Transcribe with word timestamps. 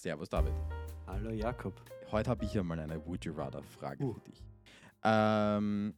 Servus 0.00 0.30
David. 0.30 0.54
Hallo 1.06 1.30
Jakob. 1.30 1.74
Heute 2.10 2.30
habe 2.30 2.46
ich 2.46 2.54
ja 2.54 2.62
mal 2.62 2.80
eine 2.80 3.04
Would 3.04 3.26
You 3.26 3.34
Rather 3.34 3.62
Frage 3.62 4.02
Uh. 4.02 4.14
für 4.14 4.20
dich. 4.20 4.42
Ähm, 5.04 5.94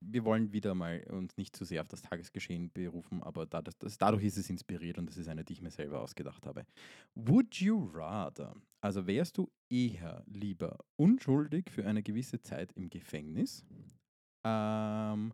wir 0.00 0.24
wollen 0.26 0.52
wieder 0.52 0.74
mal 0.74 1.02
uns 1.04 1.34
nicht 1.38 1.56
zu 1.56 1.64
sehr 1.64 1.80
auf 1.80 1.88
das 1.88 2.02
Tagesgeschehen 2.02 2.70
berufen, 2.70 3.22
aber 3.22 3.46
dadurch, 3.46 3.78
das, 3.78 3.96
dadurch 3.96 4.24
ist 4.24 4.36
es 4.36 4.50
inspiriert 4.50 4.98
und 4.98 5.08
das 5.08 5.16
ist 5.16 5.26
eine, 5.26 5.42
die 5.42 5.54
ich 5.54 5.62
mir 5.62 5.70
selber 5.70 6.02
ausgedacht 6.02 6.46
habe. 6.46 6.66
Would 7.14 7.54
you 7.54 7.90
rather, 7.94 8.54
also 8.82 9.06
wärst 9.06 9.38
du 9.38 9.50
eher 9.70 10.22
lieber 10.26 10.76
unschuldig 10.96 11.70
für 11.70 11.86
eine 11.86 12.02
gewisse 12.02 12.42
Zeit 12.42 12.72
im 12.72 12.90
Gefängnis 12.90 13.64
ähm, 14.44 15.32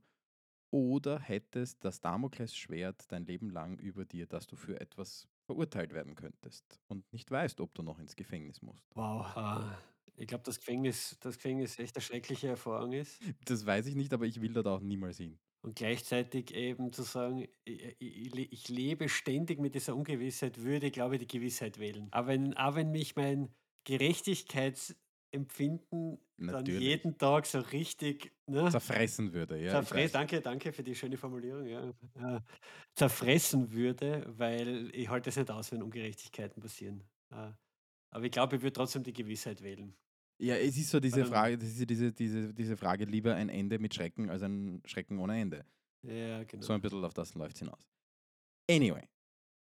oder 0.71 1.19
hättest 1.19 1.85
das 1.85 2.01
Damoklesschwert 2.01 3.11
dein 3.11 3.27
Leben 3.27 3.51
lang 3.51 3.81
über 3.81 4.05
dir, 4.05 4.29
dass 4.29 4.47
du 4.47 4.55
für 4.55 4.81
etwas 4.81 5.27
verurteilt 5.47 5.93
werden 5.93 6.15
könntest 6.15 6.81
und 6.89 7.11
nicht 7.13 7.31
weißt, 7.31 7.61
ob 7.61 7.75
du 7.75 7.83
noch 7.83 7.99
ins 7.99 8.17
Gefängnis 8.17 8.63
musst? 8.63 8.95
Wow. 8.95 9.27
Ah, 9.37 9.79
ich 10.17 10.27
glaube, 10.29 10.45
das 10.45 10.59
Gefängnis, 10.61 11.17
das 11.21 11.37
Gefängnis 11.37 11.79
echt 11.79 11.97
eine 11.97 12.03
schreckliche 12.03 12.49
Erfahrung 12.49 12.93
ist. 12.93 13.23
Das 13.45 13.65
weiß 13.67 13.87
ich 13.87 13.95
nicht, 13.97 14.13
aber 14.13 14.27
ich 14.27 14.41
will 14.41 14.53
dort 14.53 14.67
auch 14.67 14.81
niemals 14.81 15.19
hin. 15.19 15.39
Und 15.63 15.77
gleichzeitig 15.77 16.53
eben 16.55 16.93
zu 16.93 17.03
sagen, 17.03 17.49
ich, 17.65 17.97
ich, 17.99 18.53
ich 18.53 18.69
lebe 18.69 19.09
ständig 19.09 19.59
mit 19.61 19.75
dieser 19.75 19.97
Ungewissheit, 19.97 20.63
würde, 20.63 20.91
glaube 20.91 21.15
ich, 21.17 21.21
die 21.27 21.39
Gewissheit 21.39 21.79
wählen. 21.79 22.09
Aber 22.11 22.29
wenn, 22.29 22.55
auch 22.55 22.75
wenn 22.75 22.91
mich 22.91 23.17
mein 23.17 23.55
Gerechtigkeitsempfinden 23.85 25.04
dann 26.37 26.47
Natürlich. 26.47 26.81
jeden 26.83 27.17
Tag 27.17 27.47
so 27.47 27.61
richtig 27.61 28.33
ne, 28.47 28.69
Zerfressen 28.71 29.33
würde, 29.33 29.59
ja. 29.61 29.73
weiß. 29.91 30.13
danke, 30.13 30.41
danke 30.41 30.73
für 30.73 30.83
die 30.83 30.95
schöne 30.95 31.17
Formulierung, 31.17 31.67
ja, 31.67 31.89
äh, 32.17 32.41
zerfressen 32.95 33.71
würde, 33.73 34.25
weil 34.37 34.91
ich 34.95 35.09
halte 35.09 35.31
es 35.31 35.37
nicht 35.37 35.51
aus, 35.51 35.71
wenn 35.73 35.83
Ungerechtigkeiten 35.83 36.61
passieren. 36.61 37.03
Aber 37.31 38.25
ich 38.25 38.31
glaube, 38.31 38.57
ich 38.57 38.63
würde 38.63 38.73
trotzdem 38.73 39.03
die 39.03 39.13
Gewissheit 39.13 39.63
wählen. 39.63 39.95
Ja, 40.39 40.57
es 40.57 40.77
ist 40.77 40.91
so 40.91 41.01
diese 41.01 41.21
dann- 41.21 41.29
Frage, 41.29 41.59
das 41.59 41.69
ist 41.69 41.81
ja 41.81 41.87
diese, 41.87 42.13
diese, 42.13 42.53
diese 42.53 42.77
Frage, 42.77 43.05
lieber 43.05 43.35
ein 43.35 43.49
Ende 43.49 43.79
mit 43.79 43.95
Schrecken 43.95 44.31
als 44.31 44.43
ein 44.43 44.83
Schrecken 44.85 45.19
ohne 45.19 45.41
Ende. 45.41 45.65
Ja, 46.03 46.45
genau. 46.45 46.63
So 46.63 46.73
ein 46.73 46.81
bisschen 46.81 47.05
auf 47.05 47.15
das 47.15 47.35
läuft 47.35 47.55
es 47.55 47.61
hinaus. 47.61 47.79
Anyway, 48.71 49.03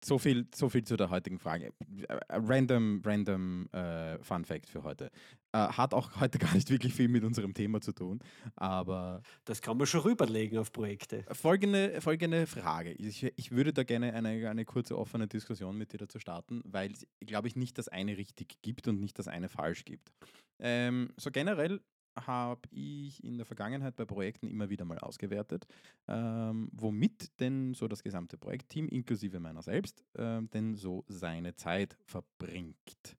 so 0.05 0.19
viel, 0.19 0.47
so 0.55 0.69
viel 0.69 0.85
zu 0.85 0.97
der 0.97 1.11
heutigen 1.11 1.39
Frage. 1.39 1.73
Äh, 2.09 2.17
Random, 2.31 3.03
random 3.05 3.69
äh, 3.73 4.19
Fun 4.23 4.45
Fact 4.45 4.69
für 4.69 4.83
heute. 4.83 5.11
Äh, 5.53 5.59
hat 5.59 5.95
auch 5.95 6.21
heute 6.21 6.39
gar 6.39 6.55
nicht 6.55 6.71
wirklich 6.71 6.95
viel 6.95 7.09
mit 7.09 7.25
unserem 7.25 7.55
Thema 7.55 7.81
zu 7.81 7.93
tun, 7.93 8.21
aber 8.57 9.23
Das 9.45 9.61
kann 9.61 9.77
man 9.77 9.87
schon 9.87 10.01
rüberlegen 10.01 10.59
auf 10.59 10.73
Projekte. 10.73 11.25
Folgende, 11.33 12.01
folgende 12.01 12.47
Frage. 12.47 12.93
Ich, 12.93 13.25
ich 13.37 13.51
würde 13.51 13.73
da 13.73 13.85
gerne 13.85 14.15
eine, 14.15 14.49
eine 14.49 14.65
kurze 14.65 14.99
offene 14.99 15.29
Diskussion 15.29 15.77
mit 15.77 15.93
dir 15.93 15.99
dazu 15.99 16.19
starten, 16.19 16.63
weil 16.65 16.93
es, 16.93 17.07
glaube 17.21 17.49
ich, 17.49 17.57
nicht 17.57 17.79
das 17.79 17.89
eine 17.89 18.17
richtig 18.17 18.61
gibt 18.63 18.89
und 18.89 19.01
nicht 19.01 19.19
das 19.19 19.29
eine 19.29 19.49
falsch 19.49 19.85
gibt. 19.85 20.13
Ähm, 20.59 21.11
so 21.17 21.31
generell 21.31 21.81
habe 22.17 22.69
ich 22.71 23.23
in 23.25 23.37
der 23.37 23.47
Vergangenheit 23.47 23.97
bei 23.97 24.05
Projekten 24.05 24.49
immer 24.49 24.71
wieder 24.71 24.85
mal 24.85 24.99
ausgewertet, 24.99 25.67
ähm, 26.09 26.69
womit 26.73 27.41
denn 27.41 27.75
so 27.75 27.89
das 27.89 28.03
gesamte 28.03 28.37
Projektteam, 28.37 28.89
inklusive 28.89 29.41
meiner 29.41 29.63
selbst, 29.63 30.05
ähm, 30.17 30.51
denn 30.51 30.75
so 30.75 31.05
seine 31.09 31.55
Zeit 31.55 31.97
verbringt. 32.05 33.17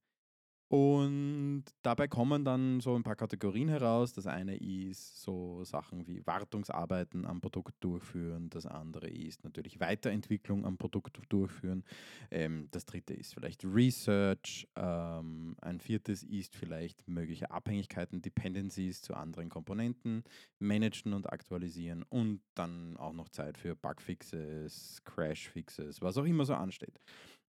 Und 0.70 1.66
dabei 1.84 2.08
kommen 2.08 2.44
dann 2.44 2.80
so 2.80 2.96
ein 2.96 3.04
paar 3.04 3.16
Kategorien 3.16 3.70
heraus. 3.70 4.14
Das 4.14 4.26
eine 4.26 4.56
ist 4.56 5.22
so 5.22 5.64
Sachen 5.64 6.08
wie 6.08 6.26
Wartungsarbeiten 6.26 7.28
am 7.28 7.42
Produkt 7.42 7.76
durchführen. 7.80 8.50
Das 8.50 8.66
andere 8.66 9.08
ist 9.08 9.44
natürlich 9.44 9.80
Weiterentwicklung 9.80 10.66
am 10.66 10.78
Produkt 10.78 11.20
durchführen. 11.30 11.84
Ähm, 12.32 12.70
das 12.72 12.86
dritte 12.86 13.14
ist 13.14 13.36
vielleicht 13.36 13.64
Research. 13.64 14.68
Ähm, 14.76 15.56
ein 15.62 15.80
viertes 15.80 16.24
ist 16.24 16.56
vielleicht 16.56 17.08
mögliche 17.08 17.52
Abhängigkeiten, 17.52 18.22
Dependencies 18.22 19.02
zu 19.04 19.14
anderen 19.14 19.50
Komponenten, 19.50 20.24
managen 20.58 21.14
und 21.14 21.32
aktualisieren. 21.32 22.04
Und 22.10 22.42
dann 22.56 22.98
auch 22.98 23.14
noch 23.14 23.30
Zeit 23.30 23.60
für 23.60 23.76
Bugfixes, 23.76 25.02
Crashfixes, 25.04 26.02
was 26.02 26.18
auch 26.18 26.26
immer 26.26 26.46
so 26.46 26.56
ansteht. 26.56 27.00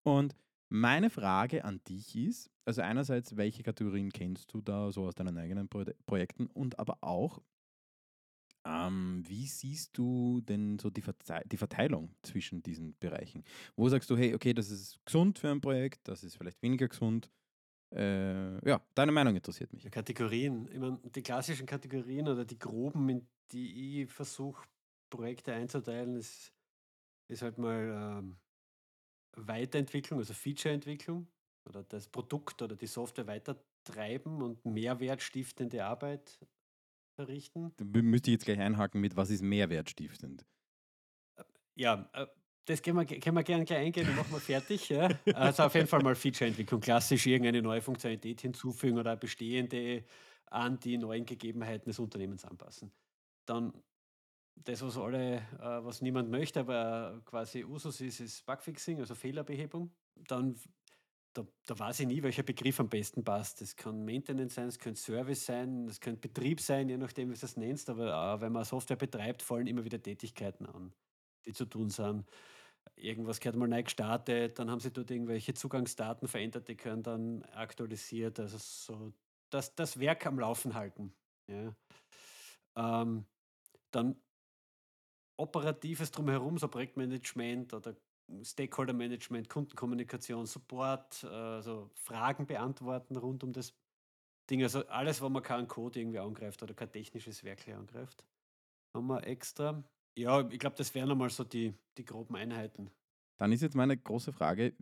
Und 0.03 0.35
meine 0.73 1.11
Frage 1.11 1.63
an 1.63 1.81
dich 1.87 2.15
ist, 2.15 2.49
also 2.65 2.81
einerseits, 2.81 3.37
welche 3.37 3.61
Kategorien 3.61 4.11
kennst 4.11 4.51
du 4.53 4.61
da 4.61 4.91
so 4.91 5.05
aus 5.05 5.13
deinen 5.13 5.37
eigenen 5.37 5.69
Pro 5.69 5.83
Projekten 6.07 6.47
und 6.47 6.79
aber 6.79 6.97
auch, 7.01 7.43
ähm, 8.65 9.23
wie 9.27 9.45
siehst 9.45 9.95
du 9.95 10.41
denn 10.41 10.79
so 10.79 10.89
die, 10.89 11.01
Vertei 11.01 11.43
die 11.45 11.57
Verteilung 11.57 12.15
zwischen 12.23 12.63
diesen 12.63 12.97
Bereichen? 12.99 13.43
Wo 13.75 13.87
sagst 13.87 14.09
du, 14.09 14.17
hey, 14.17 14.33
okay, 14.33 14.53
das 14.53 14.71
ist 14.71 14.99
gesund 15.05 15.37
für 15.37 15.51
ein 15.51 15.61
Projekt, 15.61 16.07
das 16.07 16.23
ist 16.23 16.37
vielleicht 16.37 16.61
weniger 16.63 16.87
gesund? 16.87 17.29
Äh, 17.93 18.67
ja, 18.67 18.81
deine 18.95 19.11
Meinung 19.11 19.35
interessiert 19.35 19.71
mich. 19.73 19.91
Kategorien. 19.91 20.67
Ich 20.71 20.79
meine, 20.79 20.97
die 21.03 21.21
klassischen 21.21 21.67
Kategorien 21.67 22.27
oder 22.27 22.45
die 22.45 22.57
groben, 22.57 23.09
in 23.09 23.27
die 23.51 24.01
ich 24.01 24.11
versuche, 24.11 24.65
Projekte 25.11 25.53
einzuteilen, 25.53 26.15
ist, 26.15 26.51
ist 27.29 27.43
halt 27.43 27.59
mal 27.59 28.21
ähm, 28.23 28.37
Weiterentwicklung, 29.35 30.19
also 30.19 30.33
Featureentwicklung 30.33 31.27
oder 31.67 31.83
das 31.83 32.07
Produkt 32.07 32.61
oder 32.61 32.75
die 32.75 32.87
Software 32.87 33.27
weitertreiben 33.27 34.41
und 34.41 34.65
mehrwertstiftende 34.65 35.85
Arbeit 35.85 36.39
verrichten. 37.15 37.73
Da 37.77 37.85
mü- 37.85 38.01
müsste 38.01 38.31
ich 38.31 38.33
jetzt 38.33 38.45
gleich 38.45 38.59
einhaken 38.59 38.99
mit, 39.01 39.15
was 39.15 39.29
ist 39.29 39.41
mehrwertstiftend? 39.43 40.45
Ja, 41.75 42.09
äh, 42.13 42.27
das 42.65 42.81
können 42.81 42.97
wir, 42.97 43.05
können 43.19 43.35
wir 43.35 43.43
gerne 43.43 43.65
gleich 43.65 43.79
eingehen 43.79 44.07
und 44.09 44.15
machen 44.15 44.31
wir 44.31 44.39
fertig. 44.39 44.89
Ja. 44.89 45.09
Also 45.33 45.63
auf 45.63 45.75
jeden 45.75 45.87
Fall 45.87 46.01
mal 46.01 46.15
Featureentwicklung. 46.15 46.79
Klassisch 46.81 47.25
irgendeine 47.25 47.61
neue 47.61 47.81
Funktionalität 47.81 48.41
hinzufügen 48.41 48.97
oder 48.97 49.15
bestehende 49.17 50.05
an 50.45 50.79
die 50.79 50.97
neuen 50.97 51.25
Gegebenheiten 51.25 51.89
des 51.89 51.99
Unternehmens 51.99 52.45
anpassen. 52.45 52.93
Dann 53.45 53.73
das, 54.55 54.81
was 54.81 54.97
alle, 54.97 55.37
äh, 55.37 55.83
was 55.83 56.01
niemand 56.01 56.29
möchte, 56.29 56.61
aber 56.61 57.21
quasi 57.25 57.63
Usus 57.63 58.01
ist, 58.01 58.19
ist 58.19 58.45
Bugfixing, 58.45 58.99
also 58.99 59.15
Fehlerbehebung. 59.15 59.91
Dann, 60.27 60.55
da, 61.33 61.45
da 61.65 61.79
weiß 61.79 62.01
ich 62.01 62.07
nie, 62.07 62.21
welcher 62.23 62.43
Begriff 62.43 62.79
am 62.79 62.89
besten 62.89 63.23
passt. 63.23 63.61
Das 63.61 63.75
kann 63.75 64.05
Maintenance 64.05 64.55
sein, 64.55 64.67
es 64.67 64.79
könnte 64.79 65.01
Service 65.01 65.45
sein, 65.45 65.87
es 65.87 65.99
könnte 65.99 66.21
Betrieb 66.21 66.61
sein, 66.61 66.89
je 66.89 66.97
nachdem, 66.97 67.31
wie 67.31 67.37
du 67.37 67.45
es 67.45 67.57
nennst. 67.57 67.89
Aber 67.89 68.35
äh, 68.35 68.41
wenn 68.41 68.51
man 68.51 68.63
Software 68.63 68.95
betreibt, 68.97 69.41
fallen 69.41 69.67
immer 69.67 69.83
wieder 69.83 70.01
Tätigkeiten 70.01 70.65
an, 70.65 70.93
die 71.45 71.53
zu 71.53 71.65
tun 71.65 71.89
sind. 71.89 72.25
Irgendwas 72.95 73.39
gehört 73.39 73.55
mal 73.55 73.67
neu 73.67 73.83
gestartet, 73.83 74.59
dann 74.59 74.69
haben 74.69 74.79
sie 74.79 74.91
dort 74.91 75.09
irgendwelche 75.09 75.53
Zugangsdaten 75.53 76.27
verändert, 76.27 76.67
die 76.67 76.75
können 76.75 77.01
dann 77.01 77.43
aktualisiert. 77.43 78.39
Also 78.39 78.57
so 78.59 79.13
das, 79.49 79.73
das 79.75 79.99
Werk 79.99 80.25
am 80.25 80.37
Laufen 80.37 80.73
halten. 80.73 81.13
Ja. 81.47 81.75
Ähm, 82.75 83.25
dann 83.91 84.15
operatives 85.37 86.11
drumherum, 86.11 86.57
so 86.57 86.67
Projektmanagement 86.67 87.73
oder 87.73 87.95
Stakeholder-Management, 88.41 89.49
Kundenkommunikation, 89.49 90.45
Support, 90.45 91.23
also 91.25 91.91
Fragen 91.95 92.45
beantworten 92.45 93.15
rund 93.17 93.43
um 93.43 93.51
das 93.51 93.73
Ding. 94.49 94.63
Also 94.63 94.85
alles, 94.87 95.21
wo 95.21 95.29
man 95.29 95.43
keinen 95.43 95.67
Code 95.67 95.99
irgendwie 95.99 96.19
angreift 96.19 96.63
oder 96.63 96.73
kein 96.73 96.91
technisches 96.91 97.43
Werk 97.43 97.67
angreift, 97.67 98.25
haben 98.95 99.07
wir 99.07 99.25
extra. 99.27 99.83
Ja, 100.17 100.47
ich 100.49 100.59
glaube, 100.59 100.75
das 100.75 100.93
wären 100.93 101.11
einmal 101.11 101.29
so 101.29 101.43
die, 101.43 101.73
die 101.97 102.05
groben 102.05 102.35
Einheiten. 102.35 102.91
Dann 103.39 103.51
ist 103.51 103.61
jetzt 103.61 103.75
meine 103.75 103.97
große 103.97 104.31
Frage, 104.31 104.73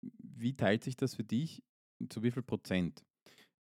wie 0.00 0.54
teilt 0.54 0.84
sich 0.84 0.96
das 0.96 1.14
für 1.14 1.24
dich, 1.24 1.62
zu 2.08 2.22
wie 2.22 2.30
viel 2.30 2.42
Prozent 2.42 3.04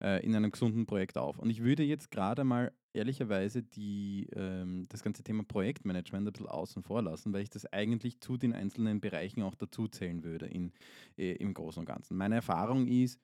äh, 0.02 0.24
in 0.24 0.34
einem 0.34 0.50
gesunden 0.50 0.86
Projekt 0.86 1.16
auf? 1.16 1.38
Und 1.38 1.50
ich 1.50 1.62
würde 1.62 1.84
jetzt 1.84 2.10
gerade 2.10 2.44
mal 2.44 2.72
ehrlicherweise 2.98 3.62
die, 3.62 4.28
ähm, 4.34 4.86
das 4.88 5.02
ganze 5.02 5.22
Thema 5.22 5.44
Projektmanagement 5.44 6.26
ein 6.26 6.32
bisschen 6.32 6.48
außen 6.48 6.82
vor 6.82 7.02
lassen, 7.02 7.32
weil 7.32 7.42
ich 7.42 7.50
das 7.50 7.64
eigentlich 7.72 8.20
zu 8.20 8.36
den 8.36 8.52
einzelnen 8.52 9.00
Bereichen 9.00 9.42
auch 9.42 9.54
dazu 9.54 9.88
zählen 9.88 10.24
würde 10.24 10.46
in, 10.46 10.72
äh, 11.16 11.32
im 11.34 11.54
Großen 11.54 11.80
und 11.80 11.86
Ganzen. 11.86 12.16
Meine 12.16 12.34
Erfahrung 12.36 12.86
ist, 12.86 13.20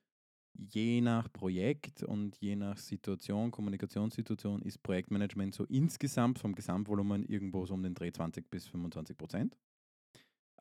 je 0.57 1.01
nach 1.01 1.31
Projekt 1.31 2.03
und 2.03 2.37
je 2.37 2.55
nach 2.55 2.77
Situation, 2.77 3.51
Kommunikationssituation, 3.51 4.61
ist 4.61 4.81
Projektmanagement 4.81 5.53
so 5.53 5.65
insgesamt 5.65 6.39
vom 6.39 6.55
Gesamtvolumen 6.55 7.25
irgendwo 7.25 7.65
so 7.65 7.73
um 7.73 7.83
den 7.83 7.93
Dreh 7.93 8.11
20 8.11 8.49
bis 8.49 8.67
25 8.67 9.17
Prozent. 9.17 9.57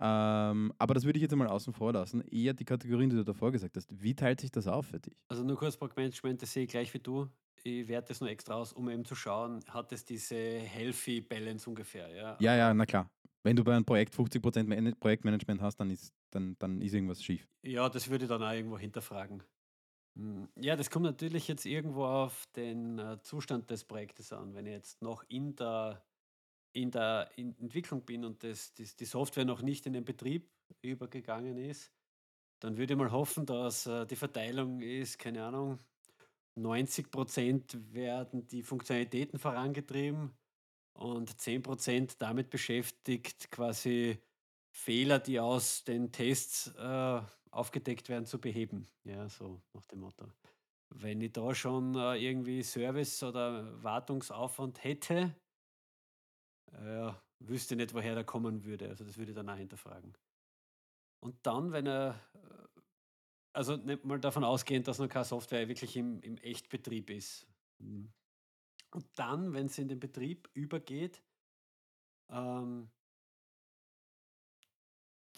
Ähm, 0.01 0.73
aber 0.79 0.95
das 0.95 1.05
würde 1.05 1.19
ich 1.19 1.23
jetzt 1.23 1.33
einmal 1.33 1.49
außen 1.49 1.73
vor 1.73 1.93
lassen. 1.93 2.21
Eher 2.23 2.53
die 2.53 2.65
Kategorien, 2.65 3.11
die 3.11 3.17
du 3.17 3.25
davor 3.25 3.53
gesagt 3.53 3.77
hast. 3.77 4.03
Wie 4.03 4.15
teilt 4.15 4.41
sich 4.41 4.51
das 4.51 4.67
auf 4.67 4.87
für 4.87 4.99
dich? 4.99 5.15
Also 5.29 5.45
nur 5.45 5.57
kurz 5.57 5.77
Projektmanagement, 5.77 6.43
das 6.43 6.53
sehe 6.53 6.65
ich 6.65 6.71
gleich 6.71 6.93
wie 6.93 6.99
du. 6.99 7.29
Ich 7.67 7.89
werte 7.89 8.13
es 8.13 8.21
nur 8.21 8.29
extra 8.29 8.55
aus, 8.55 8.75
um 8.75 8.91
eben 8.91 9.05
zu 9.07 9.15
schauen, 9.15 9.65
hat 9.71 9.91
es 9.93 10.05
diese 10.05 10.37
healthy 10.37 11.23
Balance 11.23 11.69
ungefähr. 11.69 12.09
Ja, 12.15 12.37
Ja, 12.39 12.55
ja, 12.55 12.75
na 12.75 12.85
klar. 12.85 13.11
Wenn 13.43 13.57
du 13.57 13.65
bei 13.65 13.75
einem 13.75 13.85
Projekt 13.85 14.15
50% 14.15 14.69
Man- 14.69 14.95
Projektmanagement 15.01 15.61
hast, 15.63 15.77
dann 15.77 15.91
ist, 15.91 16.13
dann, 16.31 16.57
dann 16.59 16.81
ist 16.83 16.93
irgendwas 16.95 17.23
schief. 17.23 17.47
Ja, 17.63 17.89
das 17.89 18.09
würde 18.11 18.25
ich 18.25 18.29
dann 18.29 18.43
auch 18.43 18.53
irgendwo 18.53 18.79
hinterfragen. 18.79 19.43
Hm, 20.17 20.49
Ja, 20.57 20.77
das 20.77 20.91
kommt 20.91 21.05
natürlich 21.07 21.49
jetzt 21.49 21.67
irgendwo 21.67 22.05
auf 22.05 22.47
den 22.57 22.99
äh, 22.99 23.19
Zustand 23.23 23.71
des 23.71 23.85
Projektes 23.85 24.33
an. 24.33 24.55
Wenn 24.55 24.67
ich 24.67 24.73
jetzt 24.73 25.03
noch 25.03 25.25
in 25.29 25.57
der, 25.57 26.05
in 26.75 26.91
der 26.91 27.31
Entwicklung 27.37 28.05
bin 28.05 28.25
und 28.25 28.45
das, 28.45 28.75
das, 28.75 28.97
die 28.97 29.07
Software 29.07 29.45
noch 29.47 29.63
nicht 29.63 29.87
in 29.87 29.95
den 29.95 30.05
Betrieb 30.05 30.51
übergegangen 30.83 31.57
ist, 31.59 31.93
dann 32.61 32.77
würde 32.79 32.95
ich 32.95 32.99
mal 32.99 33.13
hoffen, 33.13 33.47
dass 33.47 33.87
äh, 33.87 34.07
die 34.07 34.17
Verteilung 34.17 34.81
ist, 34.81 35.19
keine 35.19 35.45
Ahnung, 35.45 35.79
90% 36.57 37.93
werden 37.93 38.47
die 38.47 38.63
Funktionalitäten 38.63 39.39
vorangetrieben 39.39 40.33
und 40.95 41.31
10% 41.31 42.17
damit 42.19 42.51
beschäftigt, 42.51 43.51
quasi 43.51 44.19
Fehler, 44.71 45.19
die 45.19 45.41
aus 45.41 45.85
den 45.85 46.13
Tests 46.13 46.69
äh, 46.77 47.21
aufgedeckt 47.51 48.09
werden, 48.09 48.27
zu 48.27 48.41
beheben. 48.41 48.89
Ja, 49.05 49.29
so 49.29 49.63
nach 49.73 49.87
dem 49.87 50.01
Motto. 50.01 50.27
Wenn 50.91 51.21
ich 51.21 51.33
da 51.33 51.55
schon 51.55 51.95
äh, 51.95 52.17
irgendwie 52.17 52.63
Service 52.63 53.23
oder 53.23 53.83
Wartungsaufwand 53.83 54.83
hätte, 54.83 55.35
äh, 56.73 57.13
wüsste 57.41 57.77
nicht, 57.77 57.95
woher 57.95 58.15
der 58.15 58.25
kommen 58.25 58.65
würde. 58.65 58.89
Also 58.89 59.05
das 59.05 59.17
würde 59.17 59.33
ich 59.33 59.37
dann 59.37 59.49
auch 59.49 59.57
hinterfragen. 59.57 60.17
Und 61.21 61.37
dann, 61.47 61.73
wenn 61.73 61.87
er, 61.87 62.21
äh, 62.35 62.64
also 63.55 63.77
nicht 63.77 64.05
mal 64.05 64.21
davon 64.21 64.45
ausgehend, 64.45 64.89
dass 64.89 64.99
noch 64.99 65.09
keine 65.09 65.25
Software 65.25 65.69
wirklich 65.69 65.97
im, 65.97 66.21
im 66.21 66.37
Echtbetrieb 66.39 67.09
ist. 67.11 67.47
Mhm. 67.79 68.13
Und 68.91 69.07
dann, 69.17 69.53
wenn 69.55 69.67
es 69.67 69.79
in 69.79 69.89
den 69.89 70.01
Betrieb 70.01 70.49
übergeht, 70.55 71.23
ähm, 72.31 72.91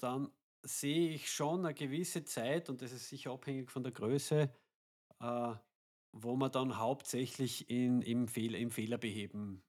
dann 0.01 0.31
sehe 0.63 1.11
ich 1.11 1.31
schon 1.31 1.65
eine 1.65 1.75
gewisse 1.75 2.25
Zeit, 2.25 2.69
und 2.69 2.83
das 2.83 2.93
ist 2.93 3.09
sicher 3.09 3.31
abhängig 3.33 3.71
von 3.71 3.83
der 3.83 3.93
Größe, 3.93 4.51
äh, 5.21 5.55
wo 6.13 6.37
man 6.37 6.51
dann 6.51 6.79
hauptsächlich 6.79 7.69
in, 7.71 8.03
im, 8.03 8.29
Fehl, 8.29 8.55
im 8.55 8.71
Fehlerbeheben 8.71 9.63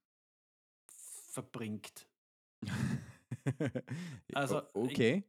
verbringt. 0.85 2.09
Also, 4.33 4.61
okay. 4.73 5.23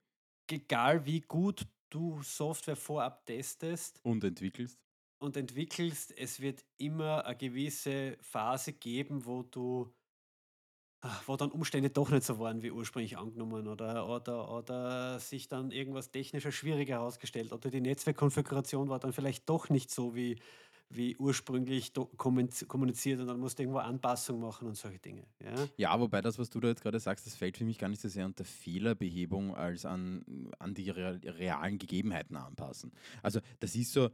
egal 0.51 1.07
wie 1.07 1.21
gut 1.21 1.69
du 1.91 2.23
Software 2.23 2.77
vorab 2.77 3.27
testest 3.27 4.03
Und 4.03 4.25
entwickelst. 4.25 4.81
und 5.21 5.37
entwickelst, 5.37 6.17
es 6.17 6.41
wird 6.41 6.65
immer 6.79 7.25
eine 7.25 7.37
gewisse 7.37 8.19
Phase 8.21 8.73
geben, 8.75 9.27
wo 9.27 9.43
du 9.43 9.95
Ah, 11.01 11.21
wo 11.27 11.37
dann 11.37 11.53
Umstände 11.53 11.91
doch 11.91 12.11
nicht 12.11 12.25
so 12.25 12.41
waren 12.41 12.63
wie 12.63 12.73
ursprünglich 12.73 13.17
angenommen 13.17 13.69
oder, 13.69 14.09
oder, 14.09 14.51
oder 14.51 15.21
sich 15.21 15.47
dann 15.47 15.71
irgendwas 15.71 16.11
technischer 16.11 16.51
schwieriger 16.51 16.95
herausgestellt 16.97 17.53
oder 17.53 17.71
die 17.71 17.81
Netzwerkkonfiguration 17.81 18.89
war 18.89 18.99
dann 18.99 19.13
vielleicht 19.13 19.49
doch 19.49 19.69
nicht 19.69 19.93
so 19.93 20.17
wie, 20.17 20.41
wie 20.91 21.17
ursprünglich 21.17 21.93
kommuniziert 22.17 23.21
und 23.21 23.27
dann 23.27 23.39
musst 23.39 23.59
du 23.59 23.63
irgendwo 23.63 23.81
Anpassungen 23.81 24.41
machen 24.41 24.69
und 24.69 24.77
solche 24.77 24.99
Dinge. 24.99 25.25
Ja? 25.43 25.69
ja, 25.77 26.01
wobei 26.01 26.21
das, 26.21 26.39
was 26.39 26.49
du 26.51 26.61
da 26.61 26.69
jetzt 26.69 26.83
gerade 26.83 26.99
sagst, 26.99 27.27
das 27.27 27.35
fällt 27.35 27.57
für 27.59 27.65
mich 27.65 27.79
gar 27.79 27.89
nicht 27.89 28.01
so 28.01 28.09
sehr 28.09 28.25
unter 28.25 28.45
Fehlerbehebung 28.45 29.55
als 29.55 29.85
an, 29.85 30.51
an 30.59 30.75
die 30.75 30.91
realen 30.91 31.79
Gegebenheiten 31.79 32.37
anpassen. 32.37 32.93
Also 33.23 33.41
das 33.61 33.75
ist 33.75 33.93
so, 33.93 34.09